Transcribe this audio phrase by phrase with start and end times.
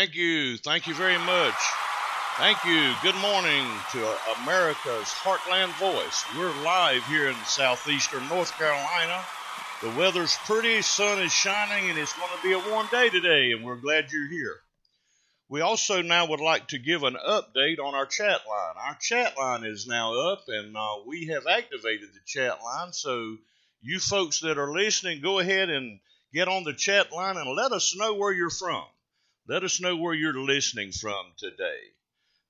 [0.00, 0.56] Thank you.
[0.56, 1.54] Thank you very much.
[2.38, 2.94] Thank you.
[3.02, 6.24] Good morning to America's Heartland Voice.
[6.38, 9.22] We're live here in southeastern North Carolina.
[9.82, 13.52] The weather's pretty, sun is shining, and it's going to be a warm day today,
[13.52, 14.56] and we're glad you're here.
[15.50, 18.76] We also now would like to give an update on our chat line.
[18.78, 22.94] Our chat line is now up, and uh, we have activated the chat line.
[22.94, 23.36] So,
[23.82, 26.00] you folks that are listening, go ahead and
[26.32, 28.84] get on the chat line and let us know where you're from.
[29.50, 31.80] Let us know where you're listening from today.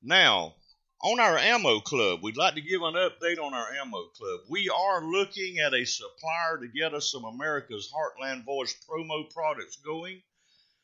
[0.02, 0.54] Now,
[1.02, 4.40] on our ammo club, we'd like to give an update on our ammo club.
[4.50, 9.76] We are looking at a supplier to get us some America's Heartland Voice promo products
[9.76, 10.20] going.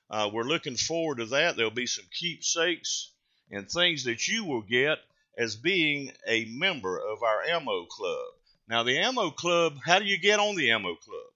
[0.08, 1.56] Uh, we're looking forward to that.
[1.56, 3.12] There'll be some keepsakes
[3.50, 4.96] and things that you will get
[5.36, 8.28] as being a member of our ammo club.
[8.70, 11.30] Now, the ammo club, how do you get on the ammo club?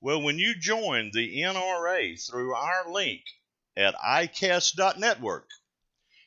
[0.00, 3.22] Well, when you join the NRA through our link
[3.76, 5.48] at icast.network.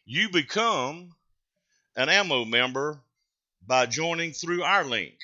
[0.06, 1.16] You become
[1.96, 3.00] an ammo member
[3.66, 5.16] by joining through our link.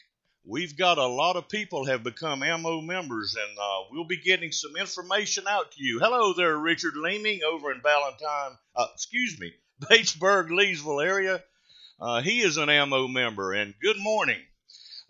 [0.48, 4.52] We've got a lot of people have become ammo members, and uh, we'll be getting
[4.52, 6.00] some information out to you.
[6.00, 11.44] Hello there, Richard Leeming over in Valentine, uh, excuse me, Batesburg, Leesville area.
[12.00, 14.40] Uh, he is an ammo member, and good morning.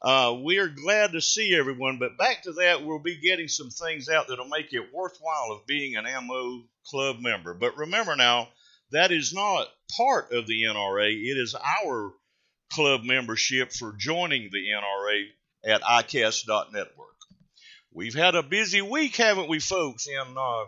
[0.01, 3.69] Uh, we are glad to see everyone, but back to that, we'll be getting some
[3.69, 7.53] things out that'll make it worthwhile of being an ammo club member.
[7.53, 8.49] But remember now,
[8.91, 9.67] that is not
[9.97, 11.09] part of the NRA.
[11.11, 12.13] It is our
[12.71, 15.25] club membership for joining the NRA
[15.65, 17.15] at ICAST.network.
[17.91, 20.65] We've had a busy week, haven't we, folks, in, uh,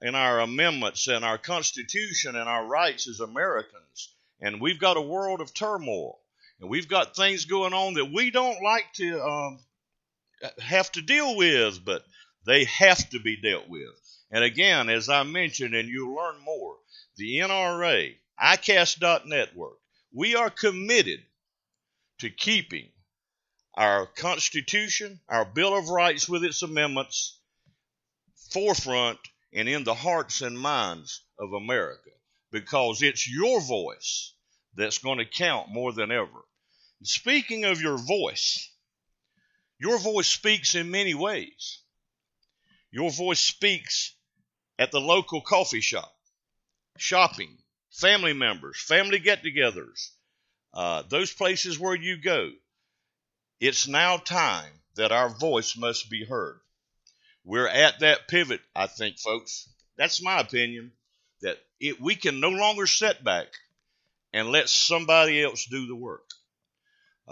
[0.00, 4.14] in our amendments and our Constitution and our rights as Americans.
[4.40, 6.21] And we've got a world of turmoil.
[6.62, 9.58] And we've got things going on that we don't like to um,
[10.60, 12.04] have to deal with, but
[12.46, 13.90] they have to be dealt with.
[14.30, 16.76] And again, as I mentioned, and you'll learn more,
[17.16, 19.76] the NRA, ICAST.network,
[20.14, 21.18] we are committed
[22.18, 22.90] to keeping
[23.74, 27.40] our Constitution, our Bill of Rights with its amendments,
[28.52, 29.18] forefront
[29.52, 32.10] and in the hearts and minds of America
[32.52, 34.34] because it's your voice
[34.76, 36.44] that's going to count more than ever.
[37.04, 38.70] Speaking of your voice,
[39.78, 41.78] your voice speaks in many ways.
[42.92, 44.14] Your voice speaks
[44.78, 46.14] at the local coffee shop,
[46.96, 47.58] shopping,
[47.90, 50.10] family members, family get togethers,
[50.74, 52.52] uh, those places where you go.
[53.58, 56.60] It's now time that our voice must be heard.
[57.44, 59.68] We're at that pivot, I think, folks.
[59.96, 60.92] That's my opinion,
[61.40, 63.48] that it, we can no longer sit back
[64.32, 66.28] and let somebody else do the work.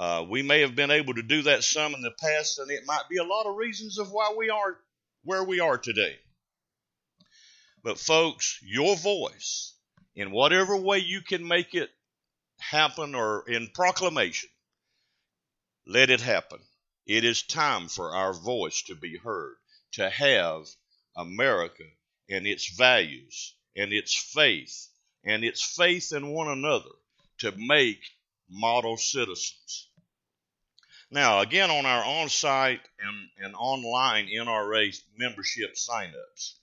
[0.01, 2.87] Uh, we may have been able to do that some in the past, and it
[2.87, 4.79] might be a lot of reasons of why we are
[5.25, 6.17] where we are today.
[7.83, 9.75] But, folks, your voice,
[10.15, 11.91] in whatever way you can make it
[12.59, 14.49] happen or in proclamation,
[15.87, 16.61] let it happen.
[17.05, 19.57] It is time for our voice to be heard,
[19.93, 20.67] to have
[21.15, 21.85] America
[22.31, 24.89] and its values and its faith
[25.25, 26.89] and its faith in one another
[27.41, 28.01] to make
[28.49, 29.89] model citizens.
[31.11, 36.55] Now, again, on our on site and, and online NRA membership signups.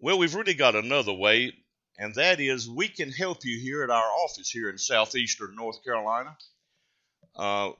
[0.00, 1.52] Well, we've really got another way,
[1.98, 5.84] and that is we can help you here at our office here in southeastern North
[5.84, 6.36] Carolina.
[7.36, 7.72] Uh,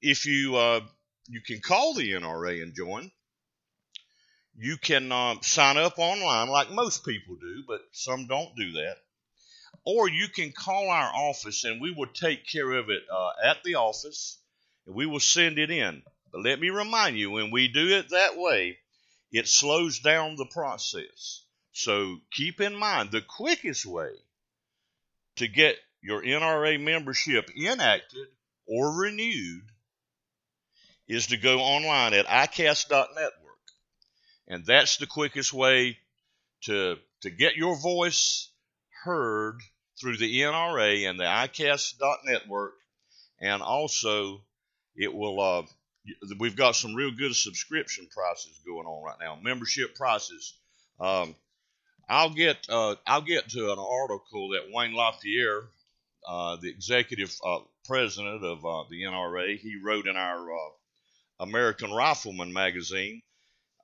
[0.00, 0.80] if you uh,
[1.28, 3.10] you can call the NRA and join.
[4.56, 8.98] You can uh, sign up online like most people do, but some don't do that.
[9.84, 13.62] Or you can call our office and we will take care of it uh, at
[13.64, 14.38] the office
[14.86, 16.02] and we will send it in.
[16.32, 18.78] But let me remind you, when we do it that way,
[19.30, 21.42] it slows down the process.
[21.72, 24.12] So keep in mind the quickest way
[25.36, 28.28] to get your NRA membership enacted
[28.66, 29.64] or renewed
[31.08, 33.32] is to go online at icast.network.
[34.48, 35.98] And that's the quickest way
[36.62, 38.48] to, to get your voice
[39.04, 39.60] heard
[40.04, 42.74] through the NRA and the ICAST.network.
[43.40, 44.42] And also,
[44.94, 45.62] it will, uh,
[46.38, 50.58] we've got some real good subscription prices going on right now, membership prices.
[51.00, 51.34] Um,
[52.06, 55.62] I'll get uh, I'll get to an article that Wayne LaPierre,
[56.28, 60.70] uh, the executive uh, president of uh, the NRA, he wrote in our uh,
[61.40, 63.22] American Rifleman magazine.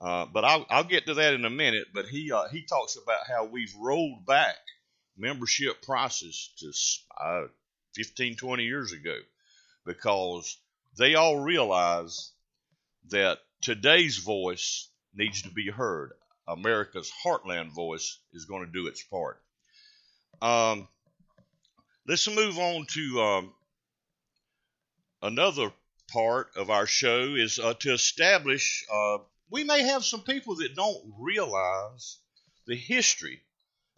[0.03, 1.89] Uh, but I'll, I'll get to that in a minute.
[1.95, 4.57] But he he talks about how we've rolled back
[5.21, 6.73] membership prices to
[7.23, 7.47] uh,
[7.95, 9.17] 15, 20 years ago
[9.85, 10.57] because
[10.97, 12.33] they all realize
[13.11, 16.13] that today's voice needs to be heard.
[16.49, 19.41] America's heartland voice is going to do its part.
[20.43, 20.89] Um,
[22.07, 23.53] let's move on to um,
[25.23, 25.71] another
[26.13, 28.85] part of our show is uh, to establish.
[28.93, 29.19] Uh,
[29.51, 32.19] we may have some people that don't realize
[32.67, 33.43] the history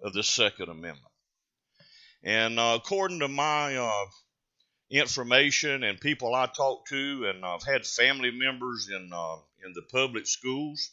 [0.03, 1.12] of the Second Amendment.
[2.25, 4.05] And uh, according to my uh,
[4.91, 9.83] information and people I talk to, and I've had family members in uh, in the
[9.91, 10.91] public schools,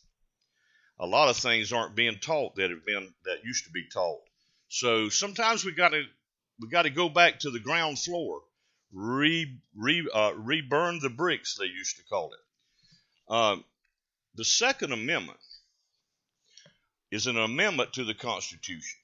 [0.99, 4.21] a lot of things aren't being taught that have been that used to be taught.
[4.69, 6.03] So sometimes we got to
[6.59, 8.41] we got to go back to the ground floor,
[8.91, 13.33] re re uh, reburn the bricks they used to call it.
[13.33, 13.63] Um,
[14.35, 15.39] the Second Amendment
[17.11, 18.99] is an amendment to the Constitution.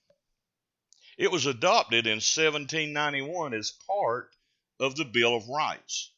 [1.17, 4.35] It was adopted in 1791 as part
[4.79, 6.11] of the Bill of Rights,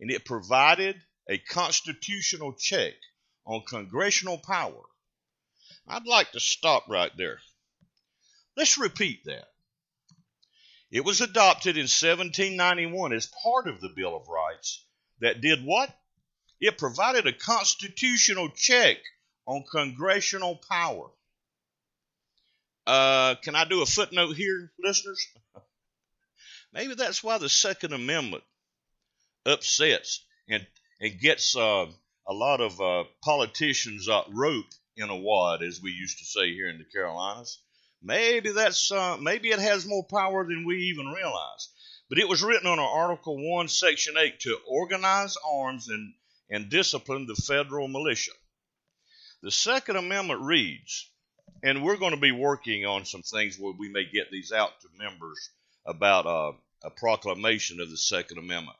[0.00, 2.94] and it provided a constitutional check
[3.44, 4.82] on congressional power.
[5.86, 7.40] I'd like to stop right there.
[8.56, 9.48] Let's repeat that.
[10.90, 14.82] It was adopted in 1791 as part of the Bill of Rights
[15.20, 15.94] that did what?
[16.58, 18.96] It provided a constitutional check
[19.46, 21.10] on congressional power.
[22.88, 25.22] Uh, can I do a footnote here, listeners?
[26.72, 28.42] Maybe that's why the Second Amendment
[29.44, 30.66] upsets and,
[30.98, 31.84] and gets uh,
[32.26, 36.54] a lot of uh, politicians uh, rope in a wad, as we used to say
[36.54, 37.58] here in the Carolinas.
[38.02, 41.68] Maybe that's uh, maybe it has more power than we even realize.
[42.08, 46.14] But it was written under Article One, Section Eight, to organize arms and
[46.48, 48.32] and discipline the federal militia.
[49.42, 51.10] The Second Amendment reads
[51.62, 54.80] and we're going to be working on some things where we may get these out
[54.80, 55.50] to members
[55.86, 56.52] about uh,
[56.84, 58.76] a proclamation of the Second Amendment.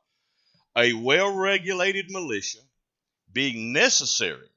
[0.77, 2.61] A well regulated militia
[3.33, 4.49] being necessary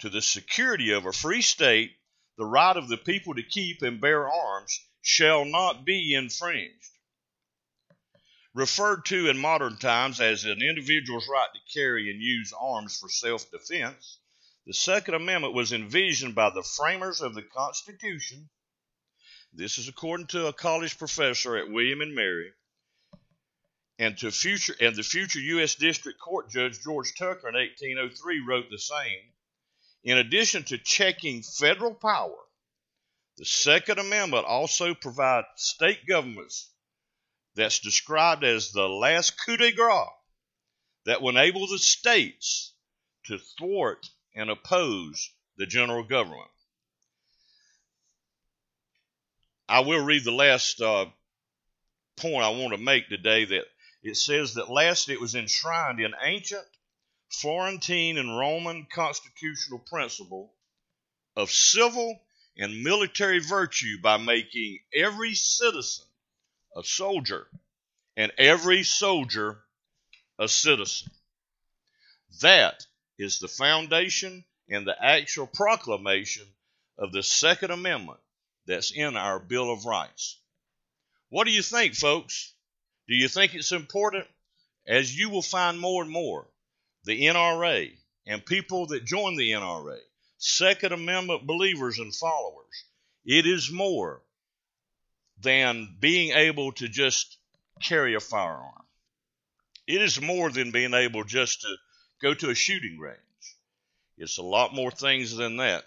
[0.00, 1.92] to the security of a free state,
[2.36, 6.90] the right of the people to keep and bear arms shall not be infringed.
[8.54, 13.08] Referred to in modern times as an individual's right to carry and use arms for
[13.08, 14.18] self defense,
[14.66, 18.48] the Second Amendment was envisioned by the framers of the Constitution.
[19.52, 22.52] This is according to a college professor at William and Mary,
[24.00, 25.76] and to future and the future U.S.
[25.76, 29.32] District Court Judge George Tucker in 1803 wrote the same.
[30.02, 32.36] In addition to checking federal power,
[33.38, 36.70] the Second Amendment also provides state governments
[37.54, 40.08] that's described as the last coup de grace
[41.04, 42.72] that will enable the states
[43.26, 44.06] to thwart
[44.36, 46.50] and oppose the general government.
[49.68, 51.06] I will read the last uh,
[52.16, 53.64] point I want to make today that
[54.02, 56.64] it says that last it was enshrined in ancient
[57.30, 60.54] Florentine and Roman constitutional principle
[61.34, 62.20] of civil
[62.56, 66.06] and military virtue by making every citizen
[66.76, 67.48] a soldier
[68.16, 69.58] and every soldier
[70.38, 71.10] a citizen.
[72.40, 72.85] That
[73.18, 76.46] is the foundation and the actual proclamation
[76.98, 78.20] of the Second Amendment
[78.66, 80.38] that's in our Bill of Rights.
[81.28, 82.52] What do you think, folks?
[83.08, 84.26] Do you think it's important
[84.86, 86.46] as you will find more and more,
[87.04, 87.92] the NRA
[88.26, 89.98] and people that join the NRA,
[90.38, 92.84] Second Amendment believers and followers,
[93.24, 94.22] it is more
[95.40, 97.36] than being able to just
[97.82, 98.84] carry a firearm.
[99.86, 101.76] It is more than being able just to
[102.20, 103.18] go to a shooting range.
[104.18, 105.84] It's a lot more things than that.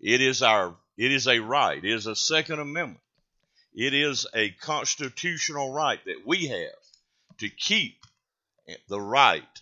[0.00, 1.82] It is our it is a right.
[1.82, 3.00] It is a second amendment.
[3.74, 7.96] It is a constitutional right that we have to keep
[8.88, 9.60] the right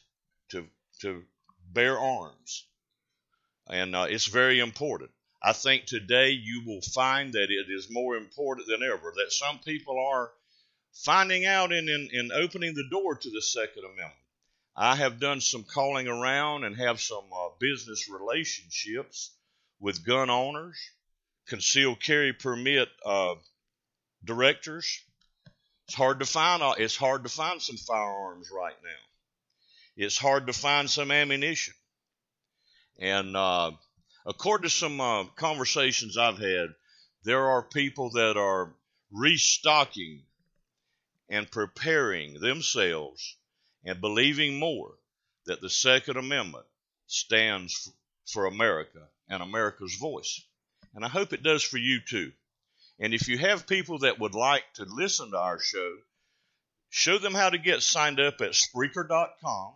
[0.51, 0.67] to
[1.01, 1.25] to
[1.73, 2.67] bear arms.
[3.69, 5.11] And uh, it's very important.
[5.43, 9.59] I think today you will find that it is more important than ever that some
[9.61, 10.31] people are
[10.93, 14.13] finding out and in, in, opening the door to the Second Amendment.
[14.77, 19.35] I have done some calling around and have some uh, business relationships
[19.81, 20.79] with gun owners,
[21.49, 23.35] concealed carry permit uh,
[24.25, 25.01] directors.
[25.87, 26.63] It's hard to find.
[26.63, 30.05] Uh, it's hard to find some firearms right now.
[30.05, 31.75] It's hard to find some ammunition.
[33.01, 33.73] And uh,
[34.25, 36.69] according to some uh, conversations I've had,
[37.25, 38.73] there are people that are
[39.11, 40.23] restocking
[41.29, 43.37] and preparing themselves
[43.85, 44.93] and believing more
[45.47, 46.67] that the Second Amendment
[47.07, 47.91] stands
[48.27, 50.43] for America and America's voice.
[50.95, 52.33] And I hope it does for you too.
[52.99, 55.97] And if you have people that would like to listen to our show,
[56.91, 59.73] show them how to get signed up at Spreaker.com.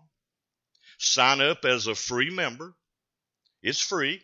[0.99, 2.75] Sign up as a free member.
[3.63, 4.23] It's free.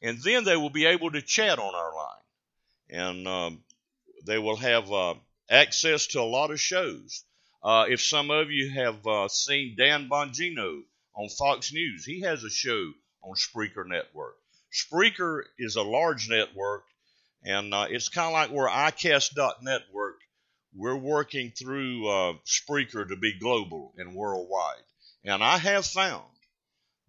[0.00, 2.08] And then they will be able to chat on our line.
[2.88, 3.64] And um,
[4.24, 5.14] they will have uh,
[5.48, 7.24] access to a lot of shows.
[7.62, 10.82] Uh, if some of you have uh, seen Dan Bongino
[11.14, 12.92] on Fox News, he has a show
[13.22, 14.36] on Spreaker Network.
[14.72, 16.84] Spreaker is a large network,
[17.44, 20.18] and uh, it's kind of like where iCast.network.
[20.74, 24.82] We're working through uh, Spreaker to be global and worldwide.
[25.24, 26.24] And I have found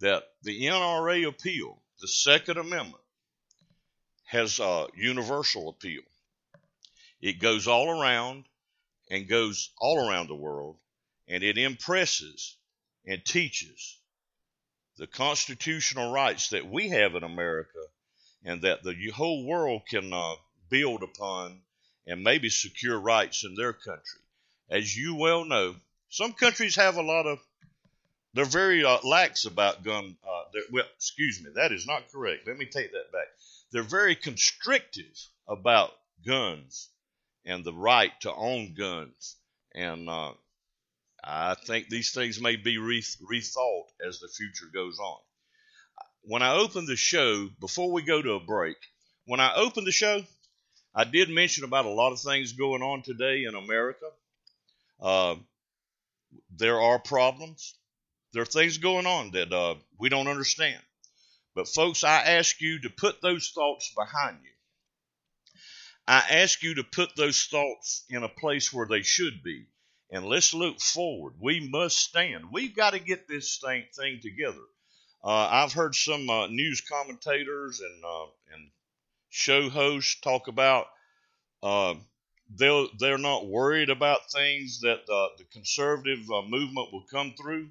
[0.01, 3.01] that the NRA appeal, the Second Amendment,
[4.25, 6.01] has a universal appeal.
[7.21, 8.43] It goes all around
[9.09, 10.77] and goes all around the world,
[11.27, 12.57] and it impresses
[13.05, 13.97] and teaches
[14.97, 17.79] the constitutional rights that we have in America
[18.43, 20.35] and that the whole world can uh,
[20.69, 21.59] build upon
[22.05, 24.21] and maybe secure rights in their country.
[24.69, 25.75] As you well know,
[26.09, 27.39] some countries have a lot of,
[28.33, 32.47] they're very uh, lax about gun, uh, well, excuse me, that is not correct.
[32.47, 33.27] Let me take that back.
[33.71, 35.17] They're very constrictive
[35.47, 35.91] about
[36.25, 36.89] guns
[37.45, 39.35] and the right to own guns.
[39.75, 40.33] And uh,
[41.23, 45.19] I think these things may be re- rethought as the future goes on.
[46.23, 48.77] When I opened the show, before we go to a break,
[49.25, 50.23] when I opened the show,
[50.95, 54.05] I did mention about a lot of things going on today in America.
[55.01, 55.35] Uh,
[56.55, 57.75] there are problems.
[58.31, 60.81] There are things going on that uh, we don't understand.
[61.55, 64.52] But, folks, I ask you to put those thoughts behind you.
[66.07, 69.67] I ask you to put those thoughts in a place where they should be.
[70.11, 71.35] And let's look forward.
[71.39, 72.51] We must stand.
[72.51, 74.61] We've got to get this thing, together.
[75.23, 78.69] Uh, I've heard some uh, news commentators and uh, and
[79.29, 80.87] show hosts talk about
[81.63, 81.95] uh,
[82.55, 87.69] they're they're not worried about things that uh, the conservative uh, movement will come through.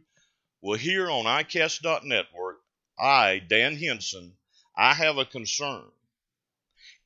[0.63, 2.61] Well, here on iCast.network,
[2.99, 4.33] I Dan Henson,
[4.75, 5.85] I have a concern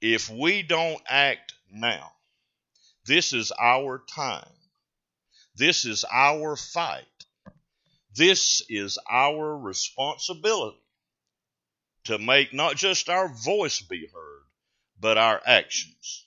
[0.01, 2.13] if we don't act now,
[3.07, 4.49] this is our time.
[5.55, 7.05] This is our fight.
[8.15, 10.79] This is our responsibility
[12.05, 14.43] to make not just our voice be heard,
[14.99, 16.27] but our actions.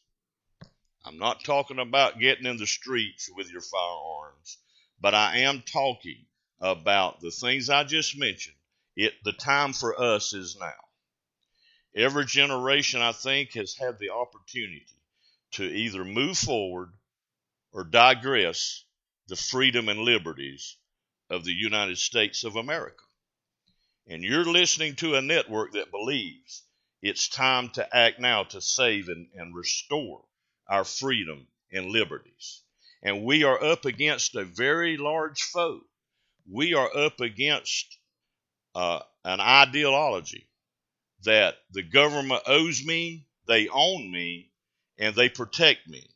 [1.05, 4.57] I'm not talking about getting in the streets with your firearms,
[4.99, 6.25] but I am talking
[6.59, 8.57] about the things I just mentioned.
[8.95, 10.88] It the time for us is now.
[11.95, 14.85] Every generation, I think, has had the opportunity
[15.51, 16.93] to either move forward
[17.71, 18.83] or digress
[19.27, 20.77] the freedom and liberties
[21.29, 23.03] of the United States of America.
[24.07, 26.63] And you're listening to a network that believes
[27.01, 30.23] it's time to act now to save and, and restore
[30.67, 32.61] our freedom and liberties.
[33.01, 35.81] And we are up against a very large foe.
[36.51, 37.97] We are up against
[38.75, 40.48] uh, an ideology
[41.23, 44.51] that the government owes me, they own me,
[44.97, 46.07] and they protect me.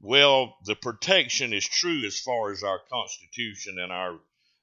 [0.00, 4.18] Well, the protection is true as far as our Constitution and our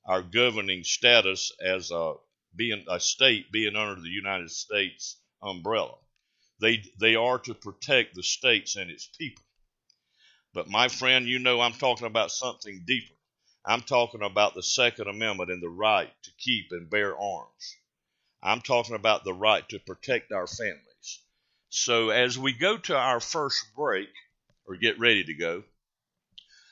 [0.06, 2.16] our governing status as a
[2.56, 5.98] being a state being under the United States umbrella.
[6.60, 9.44] They they are to protect the states and its people.
[10.54, 13.14] But my friend, you know I'm talking about something deeper.
[13.64, 17.76] I'm talking about the Second Amendment and the right to keep and bear arms.
[18.42, 21.22] I'm talking about the right to protect our families.
[21.70, 24.10] So, as we go to our first break,
[24.68, 25.64] or get ready to go,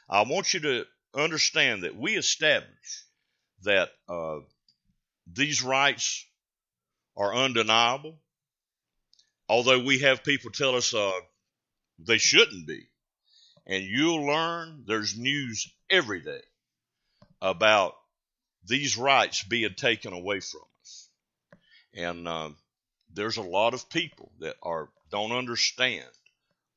[0.10, 3.04] I want you to understand that we establish
[3.64, 4.40] that uh,
[5.32, 6.26] these rights
[7.18, 8.20] are undeniable,
[9.50, 11.12] although we have people tell us uh,
[12.00, 12.88] they shouldn't be.
[13.66, 16.42] And you'll learn there's news every day
[17.42, 17.96] about
[18.66, 20.62] these rights being taken away from.
[21.96, 22.50] And uh,
[23.14, 26.06] there's a lot of people that are don't understand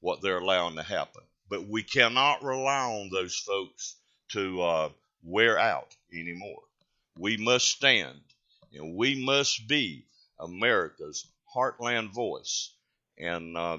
[0.00, 1.22] what they're allowing to happen.
[1.48, 3.96] But we cannot rely on those folks
[4.32, 4.88] to uh,
[5.22, 6.62] wear out anymore.
[7.18, 8.20] We must stand
[8.72, 10.06] and we must be
[10.38, 12.70] America's heartland voice.
[13.18, 13.78] And uh,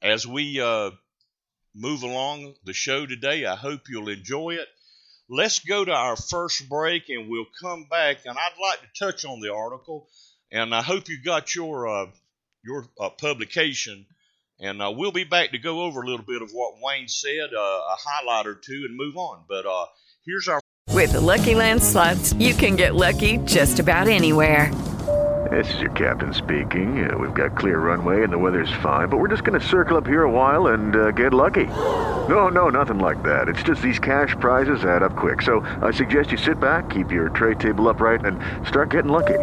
[0.00, 0.92] as we uh,
[1.74, 4.68] move along the show today, I hope you'll enjoy it.
[5.28, 8.24] Let's go to our first break and we'll come back.
[8.24, 10.08] And I'd like to touch on the article.
[10.52, 12.06] And I hope you got your, uh,
[12.64, 14.06] your uh, publication.
[14.58, 17.54] And uh, we'll be back to go over a little bit of what Wayne said,
[17.54, 19.44] uh, a highlight or two, and move on.
[19.48, 19.86] But uh,
[20.26, 20.60] here's our.
[20.90, 24.74] With the Lucky Land slots, you can get lucky just about anywhere.
[25.50, 27.10] This is your captain speaking.
[27.10, 29.96] Uh, we've got clear runway and the weather's fine, but we're just going to circle
[29.96, 31.66] up here a while and uh, get lucky.
[31.66, 33.48] No, no, nothing like that.
[33.48, 35.42] It's just these cash prizes add up quick.
[35.42, 38.38] So I suggest you sit back, keep your tray table upright, and
[38.68, 39.38] start getting lucky.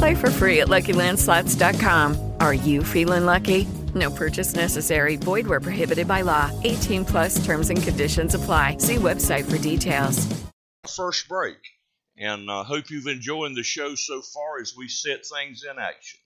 [0.00, 2.32] Play for free at LuckyLandSlots.com.
[2.40, 3.68] Are you feeling lucky?
[3.94, 5.16] No purchase necessary.
[5.16, 6.50] Void where prohibited by law.
[6.64, 8.78] 18 plus terms and conditions apply.
[8.78, 10.26] See website for details.
[10.88, 11.58] First break.
[12.16, 15.78] And I uh, hope you've enjoyed the show so far as we set things in
[15.78, 16.19] action.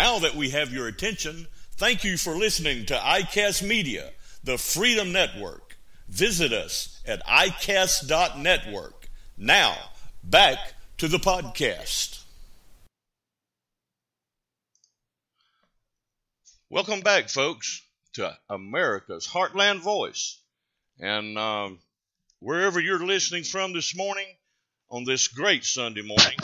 [0.00, 5.12] Now that we have your attention, thank you for listening to ICAST Media, the Freedom
[5.12, 5.76] Network.
[6.08, 9.10] Visit us at ICAST.network.
[9.36, 9.76] Now,
[10.24, 10.56] back
[10.96, 12.22] to the podcast.
[16.70, 17.82] Welcome back, folks,
[18.14, 20.40] to America's Heartland Voice.
[20.98, 21.78] And um,
[22.38, 24.28] wherever you're listening from this morning,
[24.88, 26.38] on this great Sunday morning,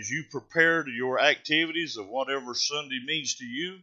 [0.00, 3.78] as you prepare your activities of whatever Sunday means to you,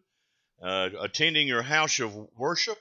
[0.63, 2.80] uh, attending your house of worship,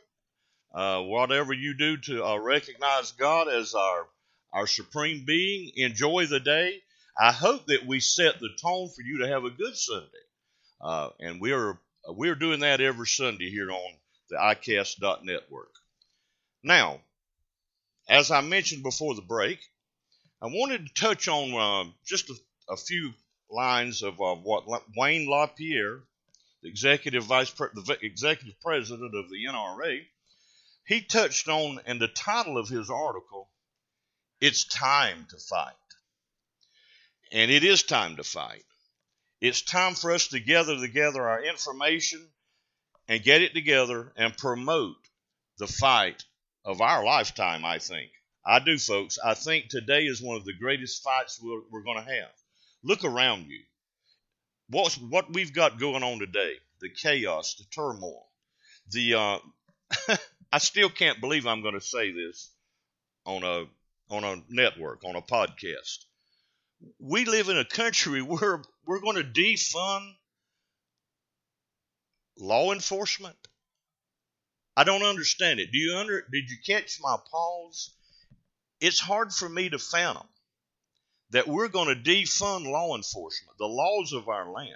[0.74, 4.06] uh, whatever you do to uh, recognize God as our
[4.52, 6.82] our supreme being, enjoy the day.
[7.18, 10.24] I hope that we set the tone for you to have a good Sunday,
[10.80, 13.92] uh, and we are we're doing that every Sunday here on
[14.30, 15.72] the iCast.network.
[16.62, 17.00] Now,
[18.08, 19.58] as I mentioned before the break,
[20.40, 22.34] I wanted to touch on uh, just a
[22.68, 23.12] a few
[23.50, 26.02] lines of uh, what Wayne LaPierre,
[26.62, 30.04] the executive vice pre- the executive president of the NRA,
[30.86, 33.50] he touched on in the title of his article,
[34.40, 35.74] "It's time to fight,"
[37.32, 38.64] and it is time to fight.
[39.40, 42.32] It's time for us to gather together our information
[43.08, 44.96] and get it together and promote
[45.58, 46.24] the fight
[46.64, 47.64] of our lifetime.
[47.64, 48.10] I think
[48.44, 49.18] I do, folks.
[49.18, 52.30] I think today is one of the greatest fights we're, we're going to have.
[52.86, 53.62] Look around you.
[54.70, 58.28] What's, what we've got going on today, the chaos, the turmoil,
[58.92, 59.38] the uh,
[60.52, 62.48] I still can't believe I'm going to say this
[63.24, 63.64] on a
[64.08, 66.04] on a network, on a podcast.
[67.00, 70.12] We live in a country where we're going to defund
[72.38, 73.36] law enforcement.
[74.76, 75.72] I don't understand it.
[75.72, 77.90] Do you under did you catch my pause?
[78.80, 80.28] It's hard for me to fathom
[81.30, 84.70] that we're going to defund law enforcement, the laws of our land.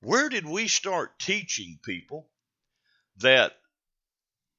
[0.00, 2.28] Where did we start teaching people
[3.18, 3.56] that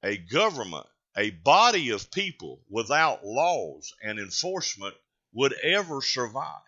[0.04, 4.96] a government, a body of people without laws and enforcement
[5.34, 6.62] would ever survive.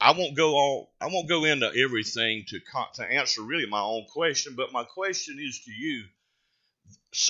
[0.00, 2.60] I won't go all I won't go into everything to
[2.94, 6.04] to answer really my own question, but my question is to you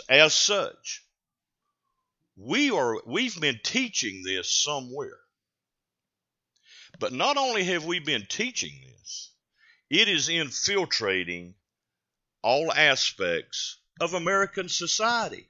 [0.08, 1.04] as such.
[2.36, 5.18] We are we've been teaching this somewhere.
[6.98, 9.32] But not only have we been teaching this,
[9.90, 11.54] it is infiltrating
[12.42, 15.46] all aspects of American society.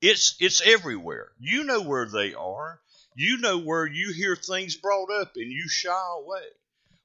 [0.00, 1.32] It's it's everywhere.
[1.38, 2.80] You know where they are
[3.18, 6.44] you know where you hear things brought up and you shy away.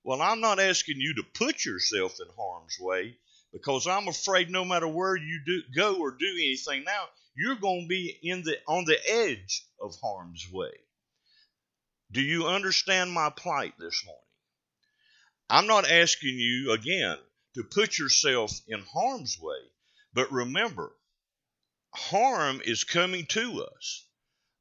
[0.03, 3.15] Well, I'm not asking you to put yourself in harm's way
[3.53, 7.83] because I'm afraid no matter where you do go or do anything now, you're going
[7.83, 10.71] to be in the on the edge of harm's way.
[12.11, 14.21] Do you understand my plight this morning?
[15.49, 17.17] I'm not asking you again
[17.55, 19.59] to put yourself in harm's way,
[20.13, 20.93] but remember,
[21.93, 24.05] harm is coming to us.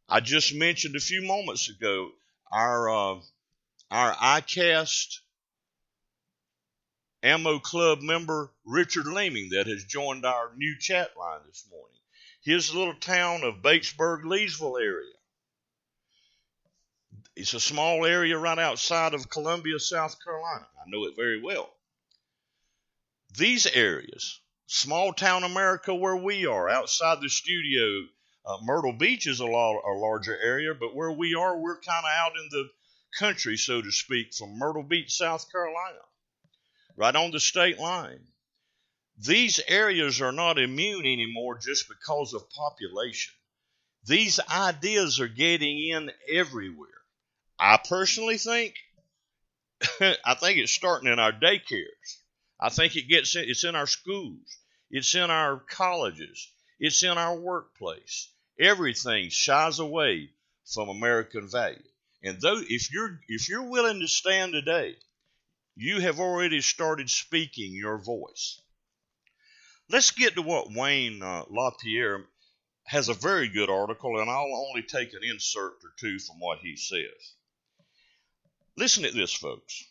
[0.08, 2.10] I just mentioned a few moments ago
[2.50, 3.20] our uh,
[3.90, 5.20] our ICAST
[7.22, 11.99] Ammo Club member Richard Leeming that has joined our new chat line this morning.
[12.42, 15.12] His little town of Batesburg, Leesville area.
[17.36, 20.66] It's a small area right outside of Columbia, South Carolina.
[20.78, 21.70] I know it very well.
[23.36, 28.06] These areas, small town America where we are, outside the studio
[28.44, 32.04] uh, Myrtle Beach is a, lot, a larger area, but where we are, we're kind
[32.04, 32.68] of out in the
[33.18, 36.00] country, so to speak, from Myrtle Beach, South Carolina,
[36.96, 38.26] right on the state line.
[39.26, 43.34] These areas are not immune anymore just because of population.
[44.04, 46.88] These ideas are getting in everywhere.
[47.58, 48.74] I personally think,
[50.00, 52.22] I think it's starting in our daycares.
[52.58, 54.56] I think it gets it's in our schools.
[54.90, 56.50] It's in our colleges.
[56.78, 58.32] It's in our workplace.
[58.58, 60.30] Everything shies away
[60.64, 61.82] from American value.
[62.22, 64.96] And though if you're if you're willing to stand today,
[65.76, 68.62] you have already started speaking your voice.
[69.90, 72.24] Let's get to what Wayne uh, LaPierre
[72.84, 76.60] has a very good article, and I'll only take an insert or two from what
[76.60, 77.34] he says.
[78.76, 79.84] Listen to this, folks.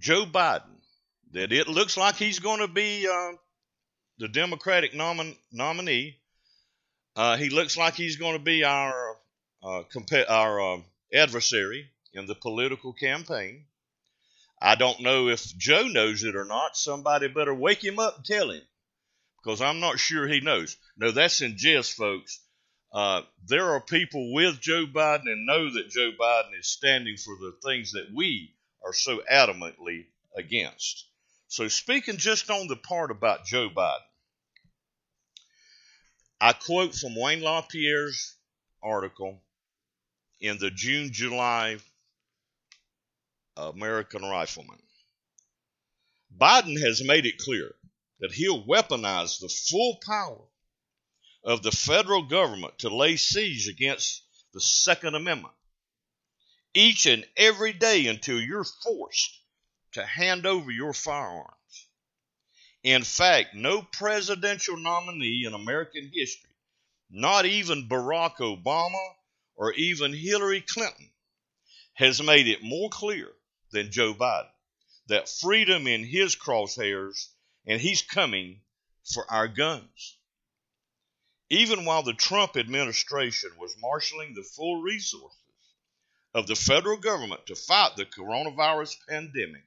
[0.00, 0.80] Joe Biden,
[1.32, 3.32] that it looks like he's going to be uh,
[4.18, 6.16] the Democratic nomin- nominee.
[7.14, 9.16] Uh, he looks like he's going to be our
[9.62, 10.80] uh, compa- our uh,
[11.12, 13.66] adversary in the political campaign.
[14.64, 16.74] I don't know if Joe knows it or not.
[16.74, 18.62] Somebody better wake him up and tell him
[19.36, 20.78] because I'm not sure he knows.
[20.96, 22.40] No, that's in jest, folks.
[22.90, 27.36] Uh, there are people with Joe Biden and know that Joe Biden is standing for
[27.36, 31.08] the things that we are so adamantly against.
[31.48, 33.98] So, speaking just on the part about Joe Biden,
[36.40, 38.34] I quote from Wayne LaPierre's
[38.82, 39.42] article
[40.40, 41.76] in the June July
[43.56, 44.80] American Rifleman.
[46.36, 47.74] Biden has made it clear
[48.20, 50.40] that he'll weaponize the full power
[51.44, 55.54] of the federal government to lay siege against the Second Amendment
[56.74, 59.38] each and every day until you're forced
[59.92, 61.54] to hand over your firearms.
[62.82, 66.50] In fact, no presidential nominee in American history,
[67.08, 69.14] not even Barack Obama
[69.54, 71.08] or even Hillary Clinton,
[71.94, 73.30] has made it more clear
[73.74, 74.48] than Joe Biden
[75.08, 77.28] that freedom in his crosshairs
[77.66, 78.60] and he's coming
[79.12, 80.16] for our guns.
[81.50, 85.38] Even while the Trump administration was marshaling the full resources
[86.32, 89.64] of the federal government to fight the coronavirus pandemic,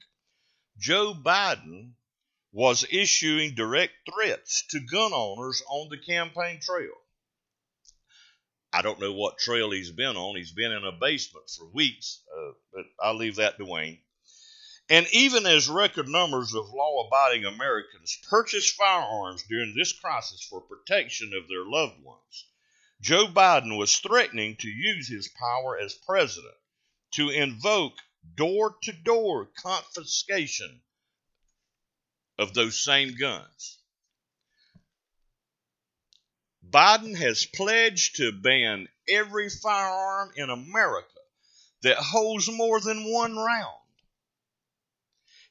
[0.80, 1.92] Joe Biden
[2.52, 6.94] was issuing direct threats to gun owners on the campaign trail.
[8.78, 10.36] I don't know what trail he's been on.
[10.36, 13.98] He's been in a basement for weeks, uh, but I'll leave that to Wayne.
[14.88, 20.62] And even as record numbers of law abiding Americans purchase firearms during this crisis for
[20.62, 22.46] protection of their loved ones,
[23.02, 26.54] Joe Biden was threatening to use his power as president
[27.14, 27.98] to invoke
[28.36, 30.84] door to door confiscation
[32.38, 33.77] of those same guns.
[36.70, 41.08] Biden has pledged to ban every firearm in America
[41.82, 43.80] that holds more than one round.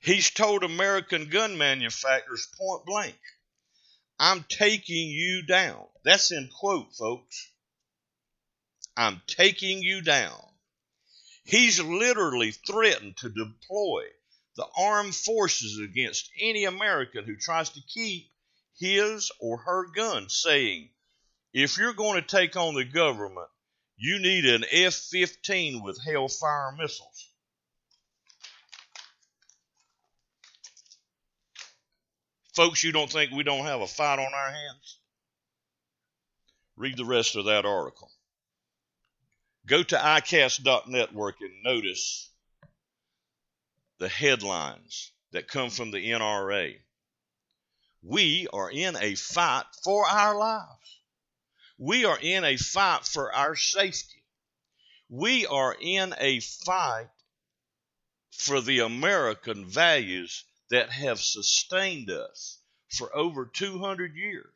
[0.00, 3.18] He's told American gun manufacturers point blank,
[4.18, 5.87] I'm taking you down.
[6.05, 7.50] That's in quote, folks.
[8.96, 10.42] I'm taking you down.
[11.44, 14.05] He's literally threatened to deploy
[14.57, 18.31] the armed forces against any American who tries to keep
[18.79, 20.90] his or her gun, saying,
[21.57, 23.49] if you're going to take on the government,
[23.97, 27.31] you need an F 15 with Hellfire missiles.
[32.55, 34.99] Folks, you don't think we don't have a fight on our hands?
[36.77, 38.11] Read the rest of that article.
[39.66, 42.29] Go to ICAST.network and notice
[43.99, 46.75] the headlines that come from the NRA.
[48.03, 50.95] We are in a fight for our lives.
[51.78, 54.22] We are in a fight for our safety.
[55.08, 57.08] We are in a fight
[58.32, 62.58] for the American values that have sustained us
[62.88, 64.52] for over 200 years.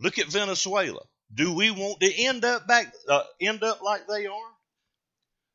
[0.00, 1.02] Look at Venezuela.
[1.32, 4.50] Do we want to end up back uh, end up like they are?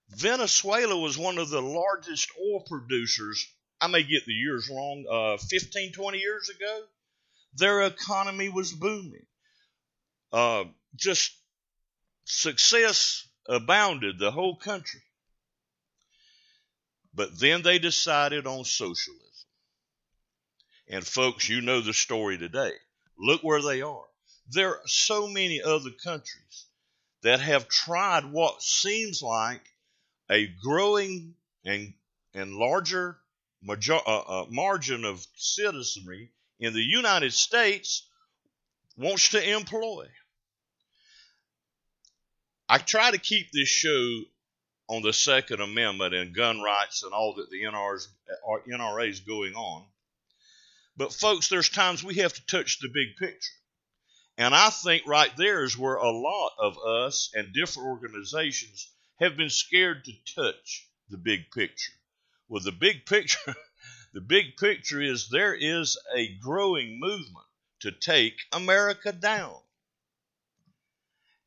[0.10, 3.48] Venezuela was one of the largest oil producers.
[3.80, 5.06] I may get the years wrong.
[5.10, 6.84] Uh, 15, 20 years ago,
[7.56, 9.26] their economy was booming.
[10.32, 10.66] Uh,
[10.96, 11.32] just
[12.26, 15.02] success abounded the whole country.
[17.14, 19.22] But then they decided on socialism.
[20.88, 22.72] And folks, you know the story today.
[23.18, 24.06] Look where they are.
[24.50, 26.66] There are so many other countries
[27.24, 29.62] that have tried what seems like
[30.30, 31.94] a growing and,
[32.34, 33.18] and larger
[33.62, 38.08] major, uh, uh, margin of citizenry in the United States
[38.98, 40.08] wants to employ.
[42.72, 44.22] I try to keep this show
[44.88, 49.20] on the Second Amendment and gun rights and all that the NRA's, uh, NRA is
[49.20, 49.86] going on.
[50.96, 53.58] But, folks, there's times we have to touch the big picture.
[54.38, 59.36] And I think right there is where a lot of us and different organizations have
[59.36, 61.92] been scared to touch the big picture.
[62.48, 63.54] Well, the big picture,
[64.14, 67.48] the big picture is there is a growing movement
[67.82, 69.58] to take America down.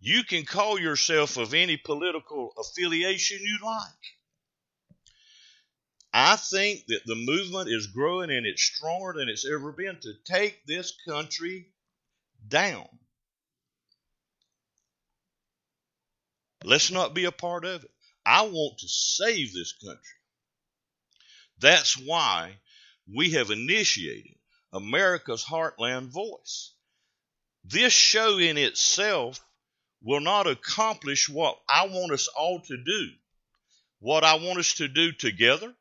[0.07, 4.05] You can call yourself of any political affiliation you like.
[6.13, 10.13] I think that the movement is growing and it's stronger than it's ever been to
[10.27, 11.73] take this country
[12.47, 12.87] down.
[16.63, 17.91] Let's not be a part of it.
[18.27, 20.19] I want to save this country.
[21.61, 22.59] That's why
[23.11, 24.37] we have initiated
[24.71, 26.75] America's Heartland Voice.
[27.65, 29.41] This show in itself
[30.05, 33.09] will not accomplish what I want us all to do,
[34.01, 35.75] what I want us to do together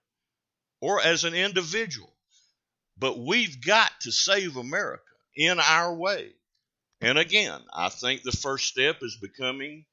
[0.79, 2.11] or as an individual.
[2.97, 5.03] But we've got to save America
[5.35, 6.31] in our way.
[7.01, 9.85] And again, I think the first step is becoming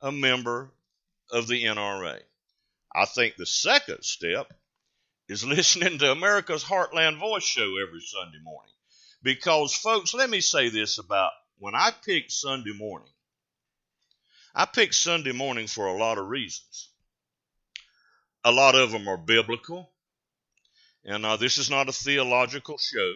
[0.00, 0.72] a member
[1.30, 2.20] of the NRA.
[2.94, 4.50] I think the second step
[5.28, 8.72] is listening to America's Heartland Voice show every Sunday morning.
[9.22, 13.08] Because, folks, let me say this about when I picked Sunday morning,
[14.54, 16.90] I picked Sunday morning for a lot of reasons.
[18.44, 19.90] A lot of them are biblical,
[21.04, 23.14] and uh, this is not a theological show.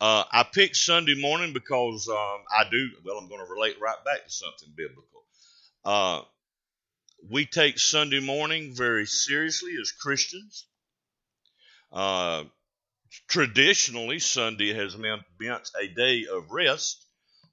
[0.00, 4.02] Uh, I picked Sunday morning because um, I do, well, I'm going to relate right
[4.04, 5.22] back to something biblical.
[5.84, 6.22] Uh,
[7.30, 10.66] we take Sunday morning very seriously as Christians.
[11.92, 12.44] Uh,
[13.28, 17.06] traditionally, Sunday has meant, meant a day of rest,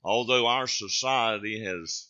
[0.03, 2.07] although our society has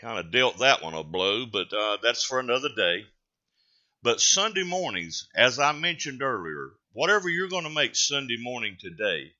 [0.00, 3.06] kind of dealt that one a blow, but uh, that's for another day.
[4.02, 9.32] But Sunday mornings, as I mentioned earlier, whatever you're going to make Sunday morning today,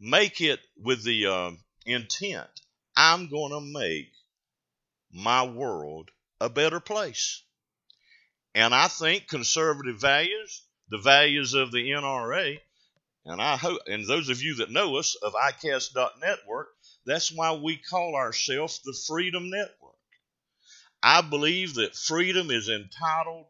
[0.00, 1.50] make it with the uh,
[1.84, 2.48] intent
[2.96, 4.10] I'm going to make
[5.12, 7.42] my world a better place.
[8.54, 12.58] And I think conservative values, the values of the NRA,
[13.26, 16.68] and I hope, and those of you that know us of ICAST.network,
[17.06, 19.94] that's why we call ourselves the Freedom Network.
[21.02, 23.46] I believe that freedom is entitled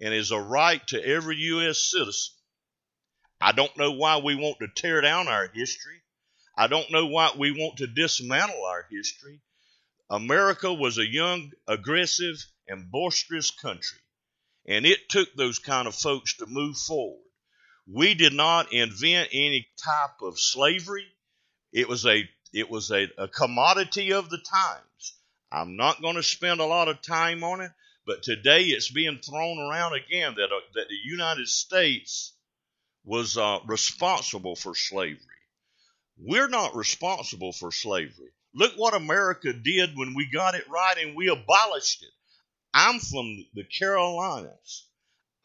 [0.00, 1.78] and is a right to every U.S.
[1.78, 2.34] citizen.
[3.40, 6.02] I don't know why we want to tear down our history.
[6.56, 9.40] I don't know why we want to dismantle our history.
[10.10, 12.36] America was a young, aggressive,
[12.68, 13.98] and boisterous country,
[14.66, 17.24] and it took those kind of folks to move forward.
[17.86, 21.06] We did not invent any type of slavery.
[21.72, 25.14] It was a it was a, a commodity of the times.
[25.50, 27.72] I'm not going to spend a lot of time on it,
[28.06, 32.32] but today it's being thrown around again that, uh, that the United States
[33.04, 35.18] was uh, responsible for slavery.
[36.16, 38.30] We're not responsible for slavery.
[38.54, 42.12] Look what America did when we got it right and we abolished it.
[42.72, 44.86] I'm from the Carolinas.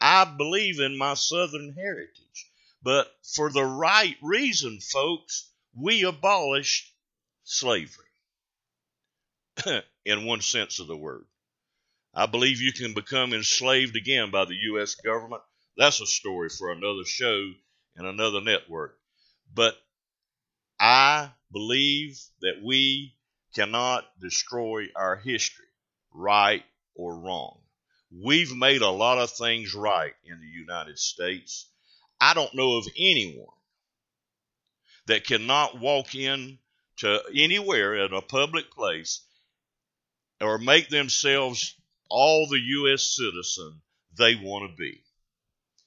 [0.00, 2.50] I believe in my Southern heritage.
[2.82, 6.89] But for the right reason, folks, we abolished
[7.50, 8.06] slavery
[10.04, 11.24] in one sense of the word.
[12.14, 14.94] I believe you can become enslaved again by the U.S.
[14.94, 15.42] government.
[15.76, 17.50] That's a story for another show
[17.96, 18.96] and another network.
[19.52, 19.74] But
[20.78, 23.16] I believe that we
[23.56, 25.66] cannot destroy our history,
[26.14, 26.62] right
[26.94, 27.58] or wrong.
[28.12, 31.68] We've made a lot of things right in the United States.
[32.20, 33.56] I don't know of anyone
[35.06, 36.59] that cannot walk in
[37.00, 39.22] to anywhere in a public place
[40.40, 41.74] or make themselves
[42.08, 43.02] all the U.S.
[43.02, 43.80] citizen
[44.16, 45.02] they want to be.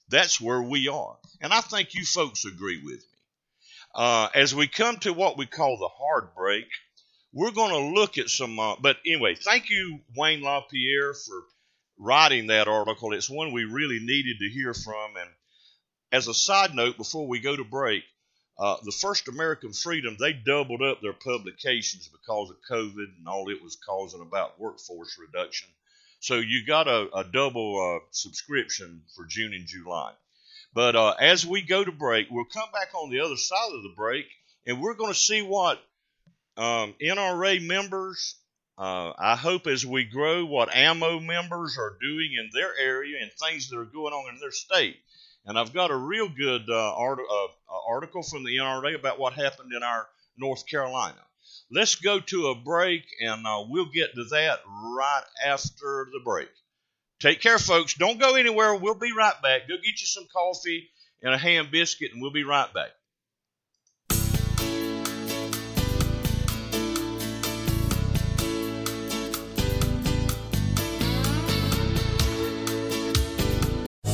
[0.10, 1.18] That's where we are.
[1.42, 3.20] And I think you folks agree with me.
[3.96, 6.66] Uh, as we come to what we call the hard break,
[7.32, 8.60] we're going to look at some.
[8.60, 11.44] Uh, but anyway, thank you, Wayne LaPierre, for
[12.00, 13.14] writing that article.
[13.14, 15.16] It's one we really needed to hear from.
[15.20, 15.30] And
[16.12, 18.04] as a side note, before we go to break,
[18.58, 23.50] uh, the First American Freedom, they doubled up their publications because of COVID and all
[23.50, 25.70] it was causing about workforce reduction.
[26.20, 30.14] So you got a, a double uh, subscription for June and July.
[30.74, 33.84] But uh, as we go to break, we'll come back on the other side of
[33.84, 34.26] the break
[34.66, 35.80] and we're going to see what
[36.58, 38.36] um, NRA members,
[38.78, 43.32] uh, I hope as we grow, what AMO members are doing in their area and
[43.34, 44.98] things that are going on in their state.
[45.46, 47.48] And I've got a real good uh, art, uh,
[47.88, 51.20] article from the NRA about what happened in our North Carolina.
[51.70, 56.50] Let's go to a break, and uh, we'll get to that right after the break.
[57.20, 57.94] Take care, folks.
[57.96, 58.76] Don't go anywhere.
[58.76, 59.68] We'll be right back.
[59.68, 60.90] Go get you some coffee
[61.22, 62.92] and a ham biscuit, and we'll be right back.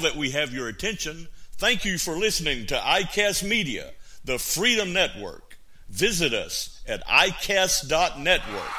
[0.00, 3.90] That we have your attention, thank you for listening to ICAST Media,
[4.24, 5.58] the Freedom Network.
[5.88, 8.72] Visit us at ICAST.network.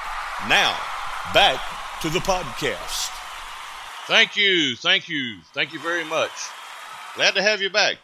[0.48, 0.78] Now,
[1.34, 1.60] back
[2.02, 3.10] to the podcast.
[4.08, 6.32] Thank you, thank you, thank you very much.
[7.16, 7.98] Glad to have you back.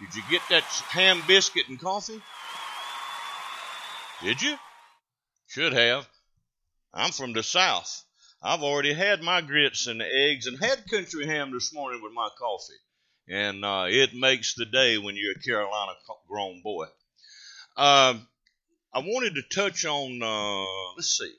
[0.00, 2.22] Did you get that ham biscuit and coffee?
[4.22, 4.56] Did you?
[5.48, 6.08] Should have.
[6.94, 8.04] I'm from the South.
[8.44, 12.28] I've already had my grits and eggs and had country ham this morning with my
[12.36, 12.80] coffee.
[13.28, 15.92] And uh, it makes the day when you're a Carolina
[16.28, 16.86] grown boy.
[17.76, 18.14] Uh,
[18.92, 21.32] I wanted to touch on, uh, let's see.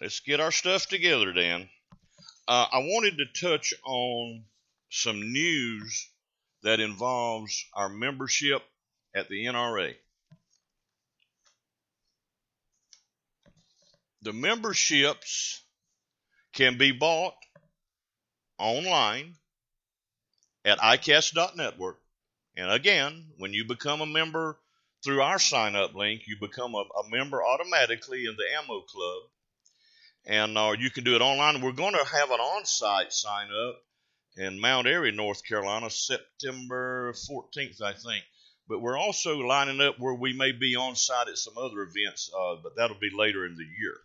[0.00, 1.70] Let's get our stuff together, Dan.
[2.46, 4.44] Uh, I wanted to touch on
[4.90, 6.10] some news
[6.62, 8.62] that involves our membership
[9.14, 9.94] at the NRA.
[14.26, 15.62] The memberships
[16.52, 17.36] can be bought
[18.58, 19.36] online
[20.64, 22.00] at icast.network
[22.56, 24.58] And again, when you become a member
[25.04, 29.22] through our sign up link, you become a, a member automatically in the Ammo Club.
[30.24, 31.60] And uh, you can do it online.
[31.60, 33.80] We're going to have an on site sign up
[34.36, 38.24] in Mount Airy, North Carolina, September 14th, I think.
[38.66, 42.28] But we're also lining up where we may be on site at some other events,
[42.36, 44.00] uh, but that'll be later in the year.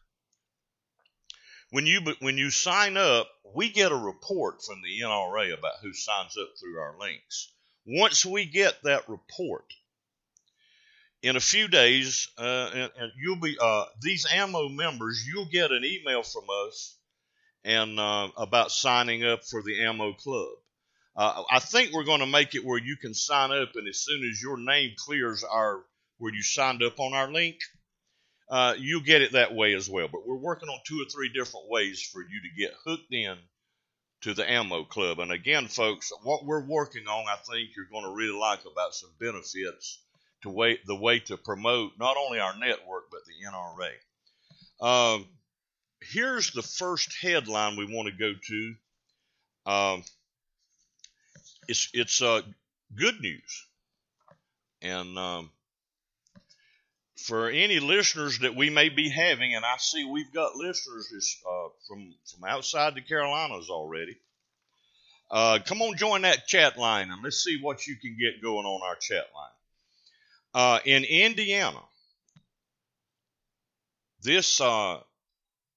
[1.71, 5.93] When you when you sign up, we get a report from the NRA about who
[5.93, 7.51] signs up through our links.
[7.85, 9.65] Once we get that report,
[11.23, 15.25] in a few days, uh, and, and, you'll be uh, these ammo members.
[15.25, 16.97] You'll get an email from us
[17.63, 20.49] and uh, about signing up for the ammo club.
[21.15, 23.99] Uh, I think we're going to make it where you can sign up, and as
[23.99, 25.83] soon as your name clears our
[26.17, 27.57] where you signed up on our link,
[28.51, 30.09] uh, you'll get it that way as well.
[30.11, 33.37] But we're working on two or three different ways for you to get hooked in
[34.21, 35.19] to the ammo club.
[35.19, 38.93] And again, folks, what we're working on, I think you're going to really like about
[38.93, 39.99] some benefits
[40.43, 45.15] to way the way to promote not only our network but the NRA.
[45.15, 45.27] Um,
[46.01, 48.75] here's the first headline we want to go to.
[49.71, 50.03] Um,
[51.67, 52.41] it's it's uh,
[52.95, 53.67] good news,
[54.81, 55.51] and um,
[57.21, 61.69] for any listeners that we may be having, and I see we've got listeners uh,
[61.87, 64.17] from from outside the Carolinas already.
[65.29, 68.65] Uh, come on, join that chat line, and let's see what you can get going
[68.65, 69.51] on our chat line.
[70.53, 71.79] Uh, in Indiana,
[74.21, 74.99] this uh,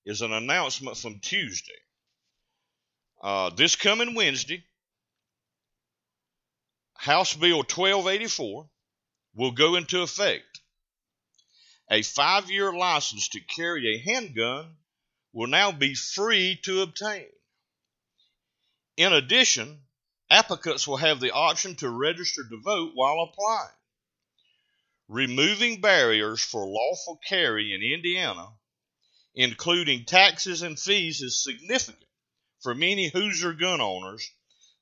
[0.04, 1.72] is an announcement from Tuesday.
[3.22, 4.64] Uh, this coming Wednesday,
[6.94, 8.68] House Bill 1284
[9.36, 10.60] will go into effect.
[11.90, 14.76] A five year license to carry a handgun
[15.32, 17.28] will now be free to obtain.
[18.96, 19.84] In addition,
[20.30, 23.76] applicants will have the option to register to vote while applying.
[25.08, 28.48] Removing barriers for lawful carry in Indiana,
[29.34, 32.04] including taxes and fees, is significant
[32.62, 34.30] for many Hoosier gun owners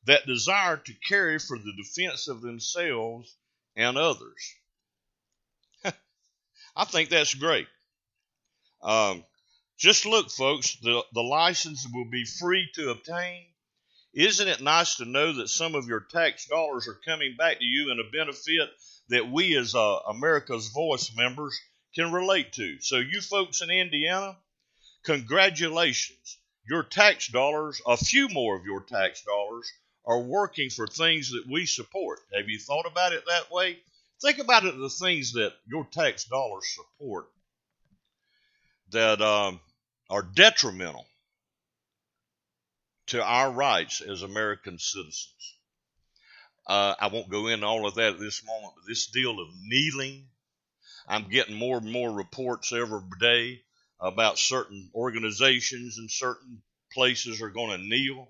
[0.05, 3.37] that desire to carry for the defense of themselves
[3.75, 4.55] and others.
[6.75, 7.67] I think that's great.
[8.83, 9.25] Um,
[9.79, 13.45] just look, folks, the, the license will be free to obtain.
[14.15, 17.65] Isn't it nice to know that some of your tax dollars are coming back to
[17.65, 18.71] you in a benefit
[19.09, 21.59] that we as uh, America's Voice members
[21.95, 22.79] can relate to?
[22.81, 24.37] So, you folks in Indiana,
[25.05, 26.39] congratulations.
[26.69, 29.71] Your tax dollars, a few more of your tax dollars,
[30.05, 32.21] are working for things that we support.
[32.35, 33.79] Have you thought about it that way?
[34.23, 37.27] Think about it the things that your tax dollars support
[38.91, 39.61] that um,
[40.09, 41.07] are detrimental
[43.09, 45.57] to our rights as American citizens.
[46.69, 49.49] Uh, I won't go into all of that at this moment, but this deal of
[49.61, 50.29] kneeling,
[51.09, 53.63] I'm getting more and more reports every day
[53.99, 56.63] about certain organizations and certain
[56.93, 58.29] places are going to kneel.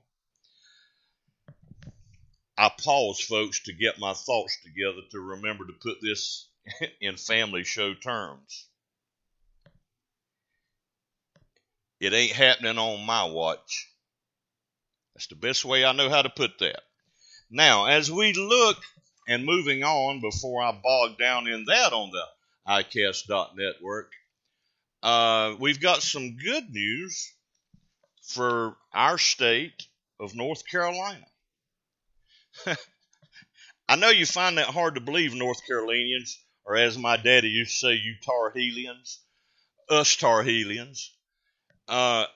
[2.56, 6.48] I pause, folks, to get my thoughts together to remember to put this
[7.00, 8.66] in family show terms.
[12.00, 13.88] It ain't happening on my watch.
[15.14, 16.82] That's the best way I know how to put that.
[17.50, 18.78] Now, as we look
[19.28, 22.24] and moving on before I bog down in that on the
[22.66, 24.12] ICAST.network,
[25.02, 27.32] uh, we've got some good news
[28.22, 29.86] for our state
[30.18, 31.26] of North Carolina.
[33.88, 37.72] I know you find that hard to believe, North Carolinians, or as my daddy used
[37.72, 39.18] to say, you Tar Helians,
[39.88, 41.08] us Tar Helians.
[41.88, 42.26] Uh,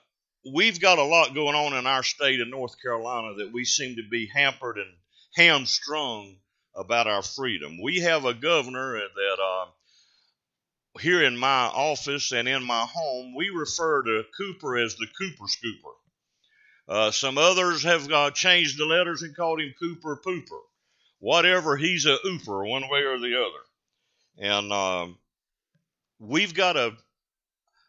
[0.53, 3.95] we've got a lot going on in our state of North Carolina that we seem
[3.95, 4.93] to be hampered and
[5.35, 6.35] hamstrung
[6.75, 7.81] about our freedom.
[7.81, 9.65] We have a governor that uh,
[10.99, 15.45] here in my office and in my home, we refer to Cooper as the Cooper
[15.45, 15.93] Scooper.
[16.87, 20.61] Uh, some others have uh, changed the letters and called him Cooper Pooper.
[21.19, 24.49] Whatever, he's a ooper one way or the other.
[24.53, 25.17] And um,
[26.19, 26.93] we've got a,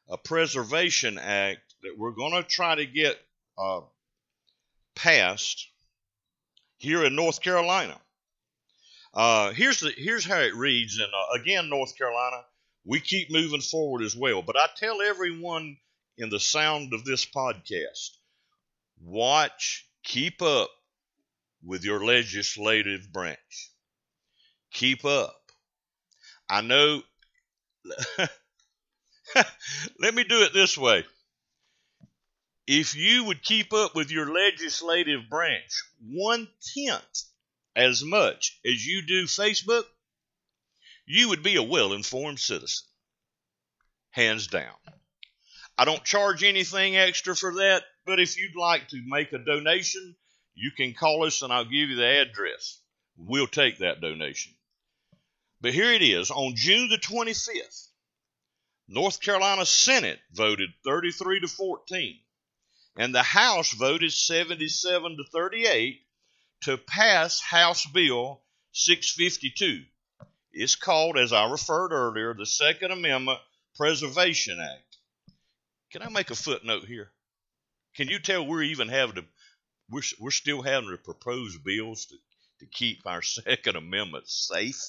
[0.08, 3.18] a preservation act that we're going to try to get
[3.56, 3.80] uh,
[4.96, 5.68] passed
[6.78, 7.98] here in North Carolina.
[9.14, 12.42] Uh, here's the here's how it reads, and uh, again, North Carolina,
[12.84, 14.42] we keep moving forward as well.
[14.42, 15.76] But I tell everyone
[16.16, 18.10] in the sound of this podcast,
[19.00, 20.70] watch, keep up
[21.62, 23.70] with your legislative branch.
[24.72, 25.36] Keep up.
[26.48, 27.02] I know.
[30.00, 31.04] Let me do it this way.
[32.66, 37.22] If you would keep up with your legislative branch one tenth
[37.74, 39.84] as much as you do Facebook,
[41.06, 42.86] you would be a well informed citizen.
[44.10, 44.74] Hands down.
[45.78, 50.16] I don't charge anything extra for that, but if you'd like to make a donation,
[50.56, 52.80] you can call us and I'll give you the address.
[53.16, 54.52] We'll take that donation.
[55.60, 57.86] But here it is on June the 25th.
[58.88, 62.18] North Carolina Senate voted 33 to 14,
[62.96, 66.00] and the House voted 77 to 38
[66.62, 68.40] to pass House Bill
[68.72, 69.84] 652.
[70.52, 73.38] It's called, as I referred earlier, the Second Amendment
[73.76, 74.87] Preservation Act.
[75.90, 77.10] Can I make a footnote here?
[77.96, 79.24] Can you tell we're even having to,
[79.90, 82.16] we're, we're still having to propose bills to,
[82.60, 84.80] to keep our Second Amendment safe?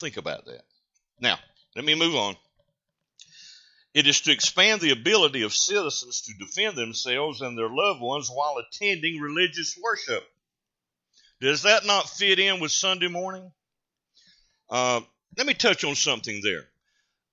[0.00, 0.62] Think about that.
[1.20, 1.38] Now,
[1.74, 2.36] let me move on.
[3.94, 8.28] It is to expand the ability of citizens to defend themselves and their loved ones
[8.28, 10.22] while attending religious worship.
[11.40, 13.50] Does that not fit in with Sunday morning?
[14.68, 15.00] Uh,
[15.36, 16.64] let me touch on something there.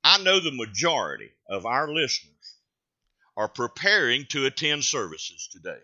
[0.03, 2.33] I know the majority of our listeners
[3.37, 5.79] are preparing to attend services today.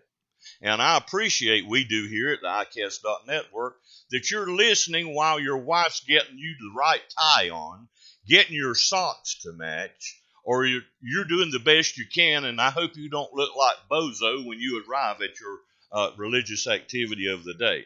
[0.62, 3.76] And I appreciate we do here at the ICAST.network
[4.10, 7.88] that you're listening while your wife's getting you the right tie on,
[8.26, 12.44] getting your socks to match, or you're, you're doing the best you can.
[12.44, 15.58] And I hope you don't look like Bozo when you arrive at your
[15.92, 17.84] uh, religious activity of the day.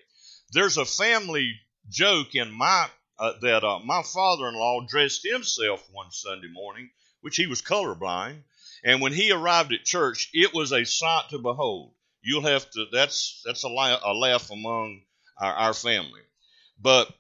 [0.53, 1.53] There's a family
[1.89, 6.91] joke in my uh, that uh, my father-in-law dressed himself one Sunday morning,
[7.21, 8.43] which he was colorblind,
[8.85, 11.95] and when he arrived at church, it was a sight to behold.
[12.23, 12.87] You'll have to.
[12.93, 15.03] That's that's a, laugh, a laugh among
[15.39, 16.23] our, our family,
[16.81, 17.13] but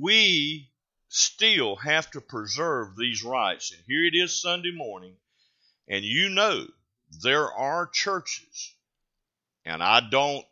[0.00, 0.70] we
[1.08, 3.72] still have to preserve these rights.
[3.72, 5.16] And here it is Sunday morning,
[5.88, 6.66] and you know
[7.22, 8.74] there are churches,
[9.64, 10.46] and I don't,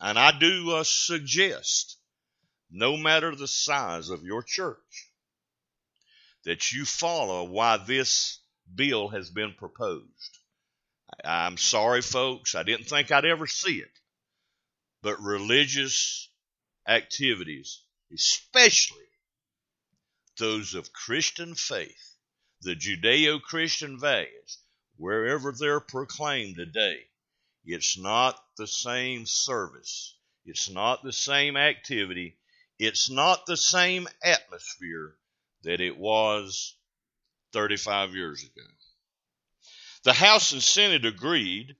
[0.00, 1.96] and I do uh, suggest
[2.72, 5.10] no matter the size of your church,
[6.44, 8.40] that you follow why this
[8.74, 10.38] bill has been proposed.
[11.22, 13.92] I'm sorry, folks, I didn't think I'd ever see it.
[15.02, 16.30] But religious
[16.88, 19.04] activities, especially
[20.38, 22.16] those of Christian faith,
[22.62, 24.58] the Judeo Christian values,
[24.96, 27.00] wherever they're proclaimed today,
[27.66, 30.16] it's not the same service,
[30.46, 32.38] it's not the same activity,
[32.78, 35.14] it's not the same atmosphere
[35.62, 36.74] that it was
[37.52, 38.66] 35 years ago.
[40.04, 41.76] The House and Senate agreed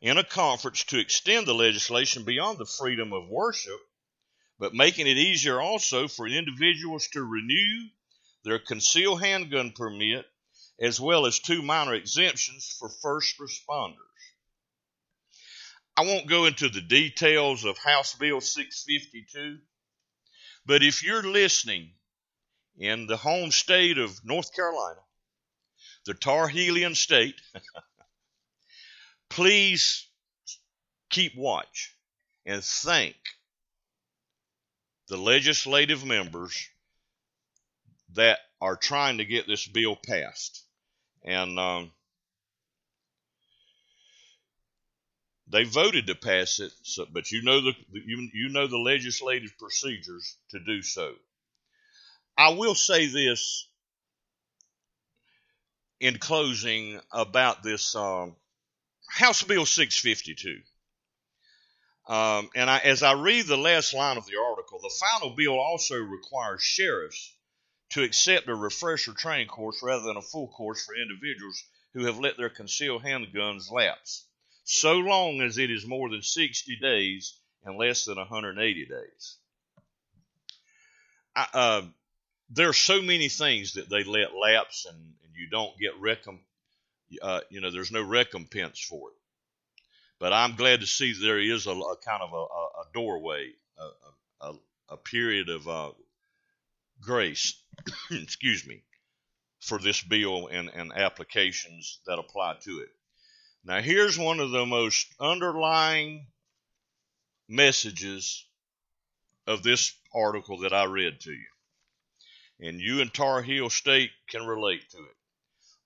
[0.00, 3.78] in a conference to extend the legislation beyond the freedom of worship,
[4.58, 7.88] but making it easier also for individuals to renew
[8.44, 10.26] their concealed handgun permit,
[10.80, 14.11] as well as two minor exemptions for first responders.
[15.96, 19.58] I won't go into the details of House Bill 652,
[20.64, 21.90] but if you're listening
[22.78, 25.00] in the home state of North Carolina,
[26.06, 27.40] the Tar Heelian state,
[29.30, 30.08] please
[31.10, 31.94] keep watch
[32.46, 33.16] and thank
[35.08, 36.68] the legislative members
[38.14, 40.64] that are trying to get this bill passed.
[41.24, 41.92] And um,
[45.52, 49.58] They voted to pass it, so, but you know the you, you know the legislative
[49.58, 51.12] procedures to do so.
[52.38, 53.68] I will say this
[56.00, 58.34] in closing about this um,
[59.10, 60.62] House Bill 652.
[62.10, 65.60] Um, and I, as I read the last line of the article, the final bill
[65.60, 67.36] also requires sheriffs
[67.90, 72.18] to accept a refresher training course rather than a full course for individuals who have
[72.18, 74.24] let their concealed handguns lapse
[74.64, 77.34] so long as it is more than 60 days
[77.64, 79.36] and less than 180 days.
[81.34, 81.82] I, uh,
[82.50, 86.40] there are so many things that they let lapse and, and you don't get recom-
[87.20, 89.16] uh, you know there's no recompense for it
[90.18, 93.50] but i'm glad to see there is a, a kind of a, a doorway
[94.42, 94.52] a,
[94.90, 95.90] a period of uh,
[97.00, 97.54] grace
[98.10, 98.82] excuse me
[99.60, 102.88] for this bill and, and applications that apply to it
[103.64, 106.26] now, here's one of the most underlying
[107.48, 108.44] messages
[109.46, 111.46] of this article that I read to you.
[112.60, 115.16] And you in Tar Heel State can relate to it.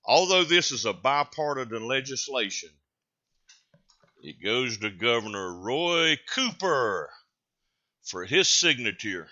[0.04, 2.70] Although this is a bipartisan legislation,
[4.22, 7.10] it goes to Governor Roy Cooper
[8.04, 9.28] for his signature.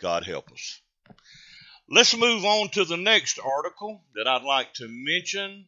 [0.00, 0.80] God help us.
[1.88, 5.66] Let's move on to the next article that I'd like to mention,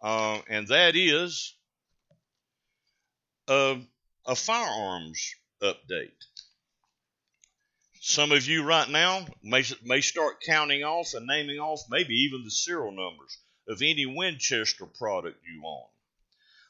[0.00, 1.54] uh, and that is
[3.48, 3.76] uh,
[4.26, 6.12] a firearms update.
[8.00, 12.44] Some of you right now may, may start counting off and naming off maybe even
[12.44, 13.36] the serial numbers
[13.68, 15.84] of any Winchester product you own.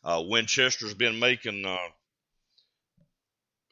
[0.02, 1.76] Uh, Winchester's been making uh,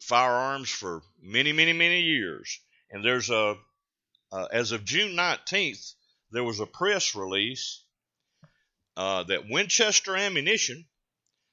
[0.01, 2.61] firearms for many, many, many years.
[2.91, 3.57] And there's a,
[4.33, 5.95] uh, as of June 19th,
[6.31, 7.83] there was a press release
[8.97, 10.87] uh, that Winchester Ammunition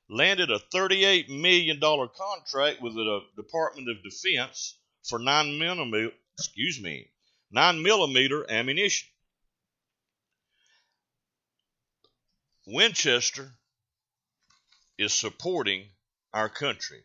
[0.10, 7.10] landed a $38 million contract with the Department of Defense for 9 millimeter, excuse me,
[7.52, 9.08] 9 millimeter ammunition.
[12.68, 13.52] Winchester
[14.98, 15.88] is supporting
[16.34, 17.04] our country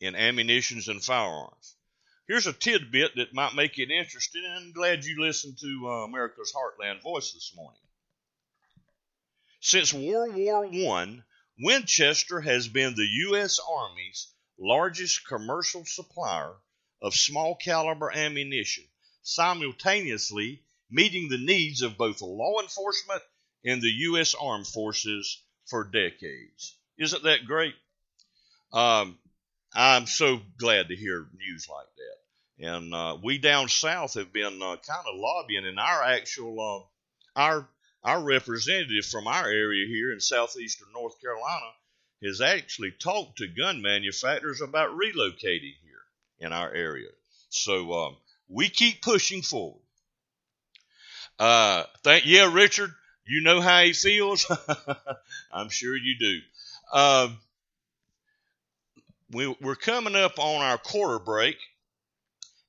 [0.00, 1.76] in ammunitions and firearms.
[2.30, 6.04] Here's a tidbit that might make it interesting, and I'm glad you listened to uh,
[6.04, 7.80] America's Heartland Voice this morning.
[9.58, 10.64] Since World War
[10.96, 11.22] I,
[11.58, 13.58] Winchester has been the U.S.
[13.68, 16.54] Army's largest commercial supplier
[17.02, 18.84] of small caliber ammunition,
[19.24, 23.22] simultaneously meeting the needs of both law enforcement
[23.64, 24.36] and the U.S.
[24.40, 26.76] Armed Forces for decades.
[26.96, 27.74] Isn't that great?
[28.72, 29.18] Um,
[29.74, 32.19] I'm so glad to hear news like that.
[32.60, 36.88] And uh, we down south have been uh, kind of lobbying, and our actual
[37.36, 37.68] uh, our
[38.04, 41.66] our representative from our area here in southeastern North Carolina
[42.22, 46.02] has actually talked to gun manufacturers about relocating here
[46.38, 47.08] in our area.
[47.48, 48.16] So um,
[48.48, 49.80] we keep pushing forward.
[51.38, 52.92] Uh, thank yeah, Richard.
[53.26, 54.50] You know how he feels.
[55.52, 56.38] I'm sure you do.
[56.92, 57.28] Uh,
[59.30, 61.56] we, we're coming up on our quarter break.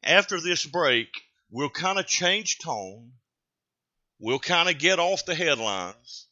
[0.04, 1.10] After this break,
[1.50, 3.14] we'll kind of change tone.
[4.20, 6.28] We'll kind of get off the headlines.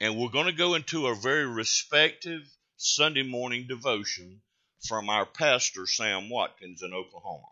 [0.00, 2.42] And we're going to go into a very respective
[2.76, 4.42] Sunday morning devotion
[4.86, 7.48] from our pastor, Sam Watkins, in Oklahoma.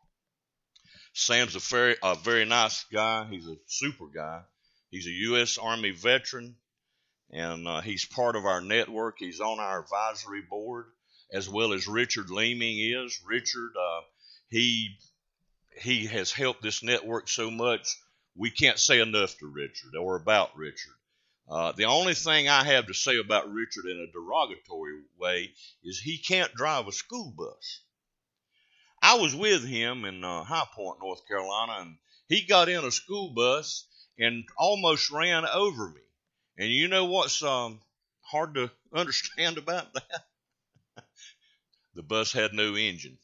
[1.15, 3.27] Sam's a very, a very nice guy.
[3.31, 4.43] He's a super guy.
[4.91, 5.59] He's a U.S.
[5.59, 6.57] Army veteran,
[7.31, 9.17] and uh, he's part of our network.
[9.19, 10.87] He's on our advisory board
[11.33, 13.21] as well as Richard Leeming is.
[13.27, 14.01] Richard, uh,
[14.55, 14.97] he
[15.81, 17.97] he has helped this network so much.
[18.37, 20.95] We can't say enough to Richard or about Richard.
[21.49, 25.51] Uh, the only thing I have to say about Richard in a derogatory way
[25.83, 27.81] is he can't drive a school bus.
[29.03, 31.99] I was with him in uh, High Point, North Carolina, and
[32.29, 33.89] he got in a school bus
[34.21, 36.01] and almost ran over me.
[36.59, 37.81] And you know what's um,
[38.21, 40.25] hard to understand about that?
[41.97, 43.19] The bus had no engine.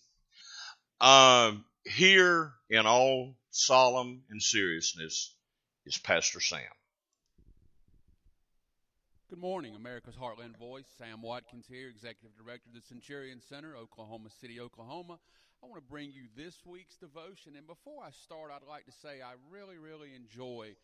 [1.01, 5.35] Um, here, in all solemn and seriousness,
[5.87, 6.61] is Pastor Sam.
[9.31, 10.85] Good morning, America's Heartland Voice.
[10.99, 15.19] Sam Watkins here, Executive Director of the Centurion Center, Oklahoma City, Oklahoma.
[15.63, 17.55] I want to bring you this week's devotion.
[17.57, 20.75] And before I start, I'd like to say I really, really enjoy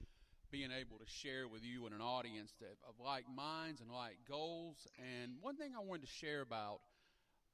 [0.50, 2.52] being able to share with you and an audience
[2.88, 4.86] of like minds and like goals.
[4.96, 6.80] And one thing I wanted to share about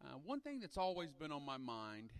[0.04, 2.10] uh, one thing that's always been on my mind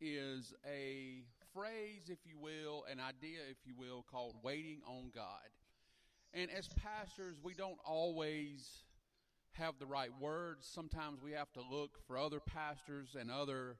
[0.00, 1.22] is a
[1.52, 5.48] phrase, if you will, an idea, if you will, called waiting on God.
[6.34, 8.84] And as pastors, we don't always
[9.52, 10.68] have the right words.
[10.70, 13.78] Sometimes we have to look for other pastors and other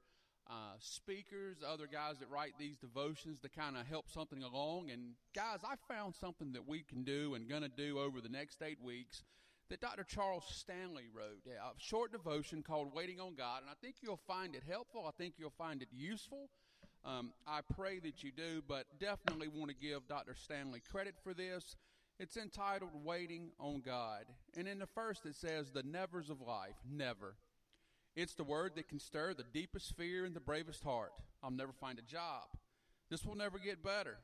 [0.49, 4.91] uh, speakers, other guys that write these devotions to kind of help something along.
[4.91, 8.29] And guys, I found something that we can do and going to do over the
[8.29, 9.23] next eight weeks
[9.69, 10.05] that Dr.
[10.05, 13.63] Charles Stanley wrote, a short devotion called Waiting on God.
[13.63, 15.05] And I think you'll find it helpful.
[15.07, 16.49] I think you'll find it useful.
[17.05, 20.35] Um, I pray that you do, but definitely want to give Dr.
[20.35, 21.77] Stanley credit for this.
[22.19, 24.25] It's entitled Waiting on God.
[24.57, 26.77] And in the first, it says, The nevers of life.
[26.89, 27.37] Never.
[28.15, 31.13] It's the word that can stir the deepest fear in the bravest heart.
[31.43, 32.45] I'll never find a job.
[33.11, 34.17] This will never get better.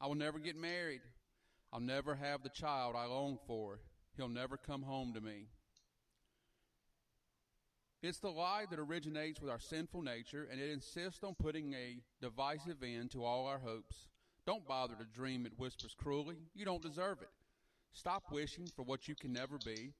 [0.00, 1.00] I will never get married.
[1.72, 3.80] I'll never have the child I long for.
[4.16, 5.46] He'll never come home to me.
[8.02, 12.00] It's the lie that originates with our sinful nature, and it insists on putting a
[12.20, 14.08] divisive end to all our hopes.
[14.46, 16.36] Don't bother to dream, it whispers cruelly.
[16.54, 17.30] You don't deserve it.
[17.92, 19.92] Stop wishing for what you can never be.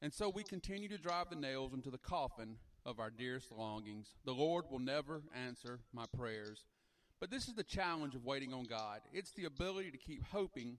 [0.00, 2.56] And so we continue to drive the nails into the coffin
[2.86, 4.14] of our dearest longings.
[4.24, 6.66] The Lord will never answer my prayers.
[7.20, 10.78] But this is the challenge of waiting on God it's the ability to keep hoping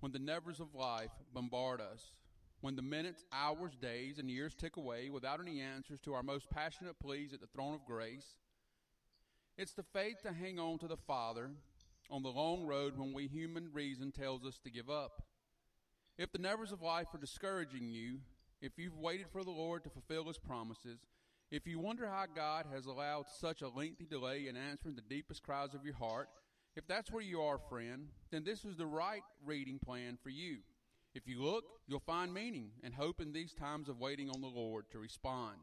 [0.00, 2.12] when the nevers of life bombard us,
[2.60, 6.50] when the minutes, hours, days, and years tick away without any answers to our most
[6.50, 8.36] passionate pleas at the throne of grace.
[9.56, 11.50] It's the faith to hang on to the Father
[12.10, 15.22] on the long road when we human reason tells us to give up.
[16.16, 18.18] If the nevers of life are discouraging you,
[18.60, 20.98] if you've waited for the Lord to fulfill his promises,
[21.50, 25.42] if you wonder how God has allowed such a lengthy delay in answering the deepest
[25.42, 26.28] cries of your heart,
[26.78, 30.58] if that's where you are, friend, then this is the right reading plan for you.
[31.12, 34.46] If you look, you'll find meaning and hope in these times of waiting on the
[34.46, 35.56] Lord to respond.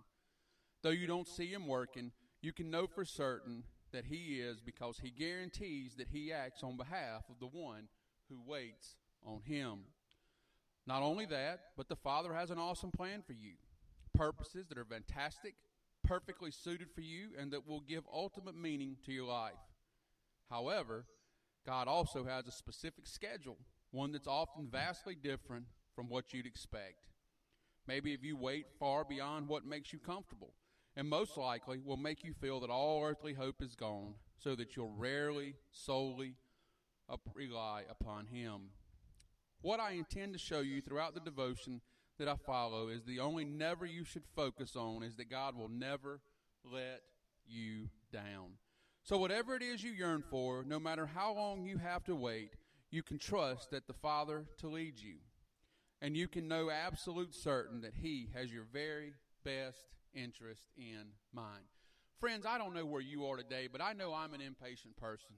[0.84, 2.12] Though you don't see him working,
[2.42, 3.64] you can know for certain
[3.94, 7.88] that he is because he guarantees that he acts on behalf of the one
[8.28, 9.86] who waits on him.
[10.86, 13.54] Not only that, but the Father has an awesome plan for you.
[14.14, 15.56] Purposes that are fantastic,
[16.04, 19.54] perfectly suited for you, and that will give ultimate meaning to your life.
[20.50, 21.06] However,
[21.66, 23.58] God also has a specific schedule,
[23.92, 25.66] one that's often vastly different
[25.96, 27.08] from what you'd expect.
[27.88, 30.54] Maybe if you wait far beyond what makes you comfortable,
[30.96, 34.76] and most likely will make you feel that all earthly hope is gone, so that
[34.76, 36.36] you'll rarely, solely
[37.34, 38.70] rely upon Him.
[39.62, 41.82] What I intend to show you throughout the devotion
[42.18, 45.70] that I follow is the only never you should focus on is that God will
[45.70, 46.22] never
[46.64, 47.02] let
[47.48, 48.54] you down.
[49.06, 52.54] So, whatever it is you yearn for, no matter how long you have to wait,
[52.90, 55.18] you can trust that the Father to lead you.
[56.02, 59.86] And you can know absolute certain that He has your very best
[60.16, 61.66] interest in mind.
[62.20, 65.36] Friends, I don't know where you are today, but I know I'm an impatient person.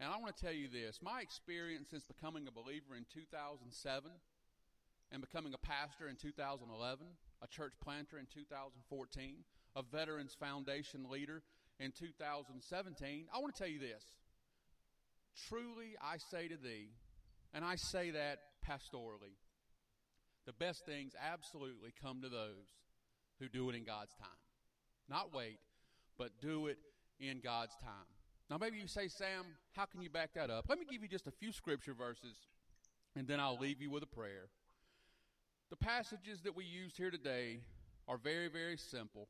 [0.00, 4.10] And I want to tell you this my experience since becoming a believer in 2007
[5.12, 7.06] and becoming a pastor in 2011,
[7.42, 9.34] a church planter in 2014,
[9.76, 11.42] a Veterans Foundation leader
[11.78, 14.02] in 2017, I want to tell you this.
[15.48, 16.88] Truly, I say to thee,
[17.52, 19.36] and I say that pastorally,
[20.46, 22.68] the best things absolutely come to those
[23.38, 24.28] who do it in God's time.
[25.08, 25.58] Not wait,
[26.18, 26.78] but do it
[27.20, 28.06] in God's time.
[28.48, 30.66] Now, maybe you say, Sam, how can you back that up?
[30.68, 32.36] Let me give you just a few scripture verses,
[33.16, 34.48] and then I'll leave you with a prayer.
[35.68, 37.60] The passages that we used here today
[38.06, 39.28] are very, very simple.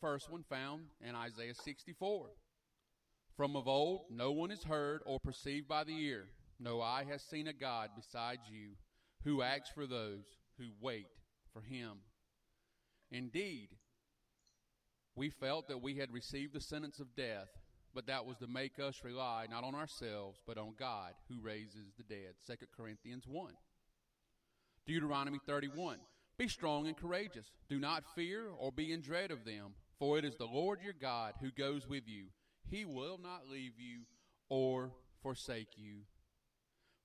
[0.00, 2.30] First one found in Isaiah 64.
[3.36, 6.26] From of old, no one has heard or perceived by the ear,
[6.58, 8.70] no eye has seen a God besides you,
[9.24, 10.24] who acts for those
[10.58, 11.06] who wait
[11.52, 11.98] for him.
[13.10, 13.68] Indeed,
[15.14, 17.48] we felt that we had received the sentence of death
[17.94, 21.92] but that was to make us rely not on ourselves, but on God who raises
[21.96, 22.34] the dead.
[22.46, 23.52] 2 Corinthians 1.
[24.86, 25.98] Deuteronomy 31.
[26.38, 27.50] Be strong and courageous.
[27.68, 30.92] Do not fear or be in dread of them, for it is the Lord your
[30.92, 32.26] God who goes with you.
[32.70, 34.02] He will not leave you
[34.48, 36.02] or forsake you.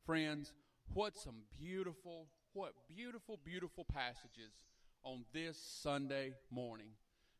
[0.05, 0.53] Friends,
[0.93, 4.53] what some beautiful, what beautiful, beautiful passages
[5.03, 6.91] on this Sunday morning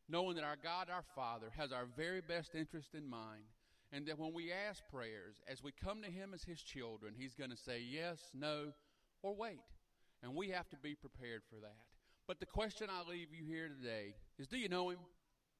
[0.08, 3.44] knowing that our God, our Father, has our very best interest in mind,
[3.92, 7.34] and that when we ask prayers, as we come to Him as His children, He's
[7.34, 8.72] going to say yes, no,
[9.22, 9.60] or wait.
[10.24, 11.84] And we have to be prepared for that.
[12.26, 15.00] But the question I leave you here today is do you know Him?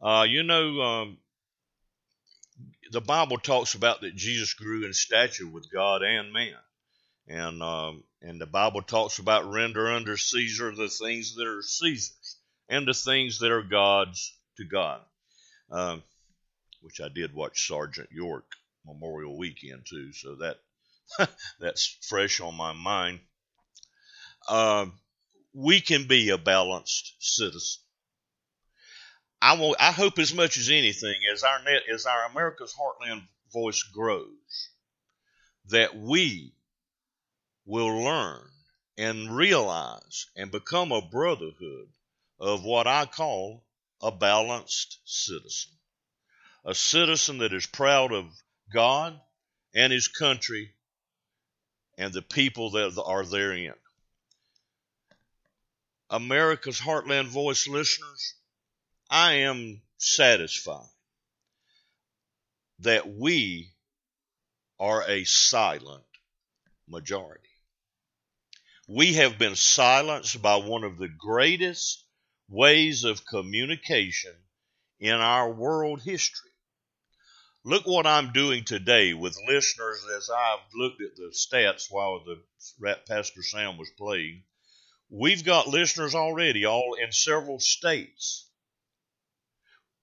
[0.00, 1.18] Uh, you know, um,
[2.90, 6.54] the Bible talks about that Jesus grew in stature with God and man.
[7.26, 12.36] And um, and the Bible talks about render under Caesar the things that are Caesar's,
[12.68, 15.00] and the things that are God's to God.
[15.70, 16.02] Um,
[16.82, 18.44] which I did watch Sergeant York
[18.84, 20.58] Memorial Weekend too, so that
[21.60, 23.20] that's fresh on my mind.
[24.48, 24.92] Um,
[25.54, 27.80] we can be a balanced citizen.
[29.40, 33.22] I will, I hope as much as anything as our net as our America's Heartland
[33.52, 34.70] voice grows,
[35.68, 36.54] that we
[37.66, 38.48] will learn
[38.96, 41.88] and realize and become a brotherhood
[42.38, 43.64] of what I call
[44.02, 45.72] a balanced citizen.
[46.64, 48.26] A citizen that is proud of
[48.72, 49.18] God
[49.74, 50.74] and his country
[51.98, 53.74] and the people that are therein.
[56.10, 58.34] America's Heartland Voice listeners,
[59.10, 60.88] I am satisfied
[62.80, 63.72] that we
[64.78, 66.04] are a silent
[66.86, 67.53] majority.
[68.88, 72.04] We have been silenced by one of the greatest
[72.50, 74.36] ways of communication
[75.00, 76.50] in our world history.
[77.64, 82.42] Look what I'm doing today with listeners as I've looked at the stats while the
[83.06, 84.44] Pastor Sam was playing.
[85.08, 88.50] We've got listeners already, all in several states.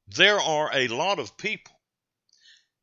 [0.08, 1.80] There are a lot of people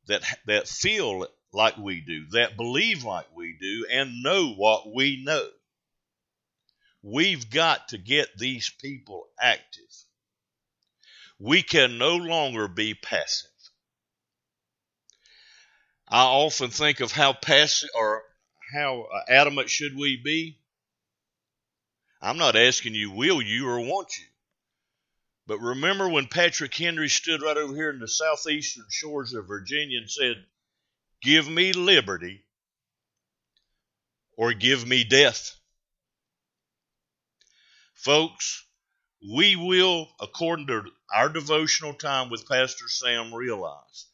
[0.07, 5.21] that that feel like we do, that believe like we do, and know what we
[5.25, 5.49] know.
[7.01, 9.83] We've got to get these people active.
[11.39, 13.49] We can no longer be passive.
[16.07, 18.23] I often think of how passive or
[18.73, 20.59] how uh, adamant should we be.
[22.21, 24.25] I'm not asking you, will you or want you?
[25.47, 29.99] But remember when Patrick Henry stood right over here in the southeastern shores of Virginia
[29.99, 30.35] and said,
[31.21, 32.43] Give me liberty
[34.35, 35.58] or give me death.
[38.03, 38.65] Folks,
[39.21, 44.05] we will, according to our devotional time with Pastor Sam, realize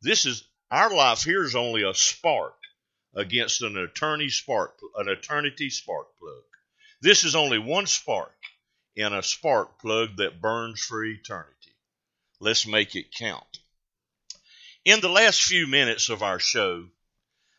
[0.00, 2.56] this is our life here is only a spark
[3.14, 6.42] against an eternity spark, an eternity spark plug.
[7.02, 8.34] This is only one spark
[8.96, 11.76] in a spark plug that burns for eternity.
[12.40, 13.58] Let's make it count.
[14.86, 16.88] In the last few minutes of our show,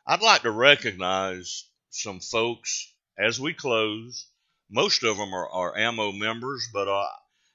[0.07, 4.25] I'd like to recognize some folks as we close.
[4.69, 7.07] Most of them are, are AMMO members, but uh,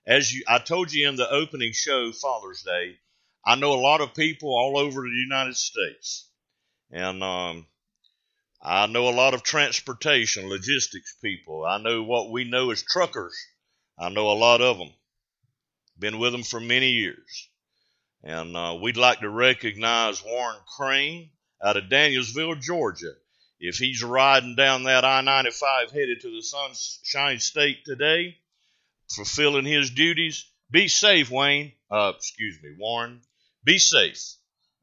[0.07, 2.99] as you, I told you in the opening show, Father's Day,
[3.45, 6.29] I know a lot of people all over the United States,
[6.91, 7.67] and um,
[8.63, 11.65] I know a lot of transportation, logistics people.
[11.65, 13.37] I know what we know as truckers.
[13.99, 14.93] I know a lot of them.
[15.99, 17.49] Been with them for many years.
[18.23, 21.31] And uh, we'd like to recognize Warren Crane
[21.63, 23.15] out of Danielsville, Georgia.
[23.61, 28.39] If he's riding down that I 95 headed to the Sunshine State today,
[29.11, 31.73] fulfilling his duties, be safe, Wayne.
[31.91, 33.21] Uh, excuse me, Warren.
[33.63, 34.37] Be safe.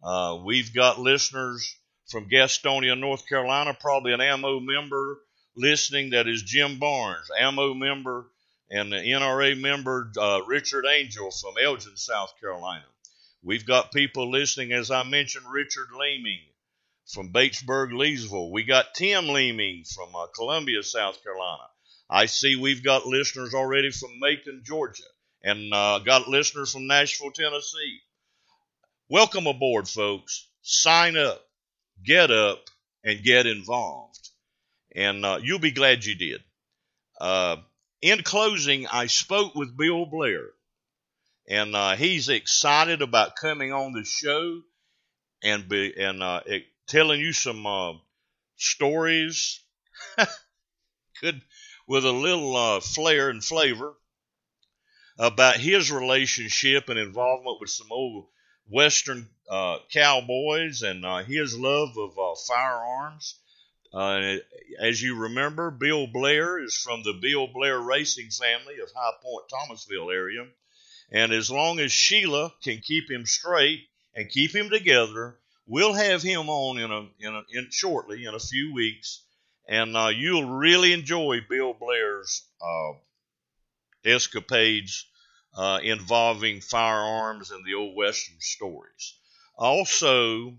[0.03, 1.75] Uh, we've got listeners
[2.07, 5.19] from Gastonia, North Carolina, probably an AMO member
[5.55, 8.27] listening that is Jim Barnes, AMO member,
[8.69, 12.85] and the NRA member uh, Richard Angel from Elgin, South Carolina.
[13.41, 16.41] We've got people listening, as I mentioned, Richard Leeming
[17.07, 18.51] from Batesburg, Leesville.
[18.51, 21.63] We got Tim Leeming from uh, Columbia, South Carolina.
[22.09, 25.03] I see we've got listeners already from Macon, Georgia,
[25.43, 27.99] and uh, got listeners from Nashville, Tennessee.
[29.09, 30.47] Welcome aboard, folks.
[30.61, 31.41] Sign up,
[32.03, 32.59] get up,
[33.03, 34.29] and get involved.
[34.95, 36.43] And uh, you'll be glad you did.
[37.19, 37.57] Uh,
[38.01, 40.47] in closing, I spoke with Bill Blair
[41.47, 44.61] and uh, he's excited about coming on the show
[45.43, 46.41] and be and uh,
[46.87, 47.93] telling you some uh,
[48.55, 49.61] stories,
[51.21, 51.41] could
[51.87, 53.93] with a little uh, flair and flavor
[55.17, 58.27] about his relationship and involvement with some old
[58.69, 62.17] Western uh, cowboys and uh, his love of
[62.47, 63.35] firearms.
[64.79, 69.49] as you remember, Bill Blair is from the Bill Blair racing family of High Point,
[69.49, 70.45] Thomasville area
[71.11, 76.23] and as long as Sheila can keep him straight and keep him together, we'll have
[76.23, 79.23] him on in a in, a, in shortly in a few weeks,
[79.67, 82.93] and uh, you'll really enjoy Bill Blair's uh,
[84.05, 85.05] escapades
[85.55, 89.15] uh, involving firearms and the old western stories.
[89.57, 90.57] Also,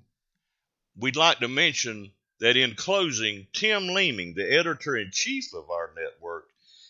[0.97, 5.93] we'd like to mention that in closing, Tim Leeming, the editor in chief of our
[5.97, 6.49] network,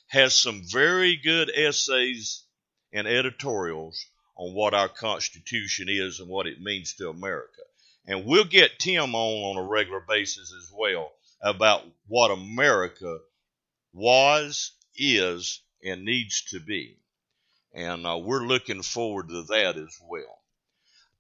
[0.09, 2.45] has some very good essays
[2.93, 4.07] and editorials
[4.37, 7.63] on what our Constitution is and what it means to America.
[8.09, 13.19] And we'll get Tim on on a regular basis as well about what America
[13.93, 16.97] was, is, and needs to be.
[17.75, 20.39] And uh, we're looking forward to that as well.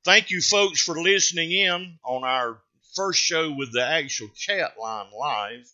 [0.02, 2.58] Thank you, folks, for listening in on our
[2.96, 5.70] first show with the actual chat line live.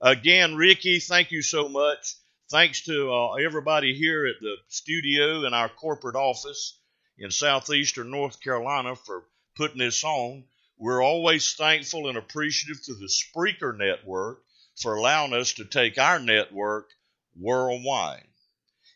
[0.00, 2.14] Again, Ricky, thank you so much.
[2.50, 6.78] Thanks to uh, everybody here at the studio and our corporate office
[7.18, 9.24] in southeastern North Carolina for
[9.56, 10.44] putting this on.
[10.84, 14.42] We're always thankful and appreciative to the Spreaker Network
[14.76, 16.90] for allowing us to take our network
[17.34, 18.26] worldwide.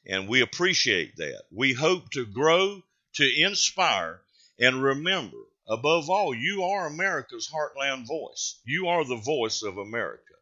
[0.07, 1.45] And we appreciate that.
[1.51, 2.83] We hope to grow,
[3.15, 4.21] to inspire,
[4.61, 8.61] and remember, above all, you are America's heartland voice.
[8.67, 10.35] You are the voice of America.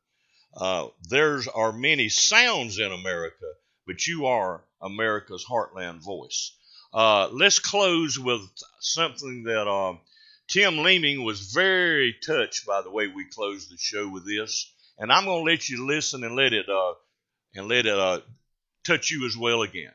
[0.53, 3.47] Uh, there are many sounds in America,
[3.87, 6.57] but you are America's heartland voice.
[6.93, 8.41] Uh, let's close with
[8.81, 9.95] something that uh,
[10.49, 15.13] Tim Leeming was very touched by the way we closed the show with this, and
[15.13, 16.95] I'm going to let you listen and let it uh,
[17.55, 18.21] and let it uh,
[18.85, 19.93] touch you as well again.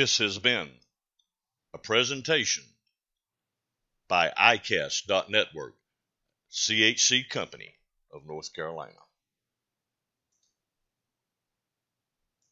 [0.00, 0.70] This has been
[1.74, 2.64] a presentation
[4.08, 5.74] by ICAST.network,
[6.50, 7.74] CHC Company
[8.10, 8.96] of North Carolina.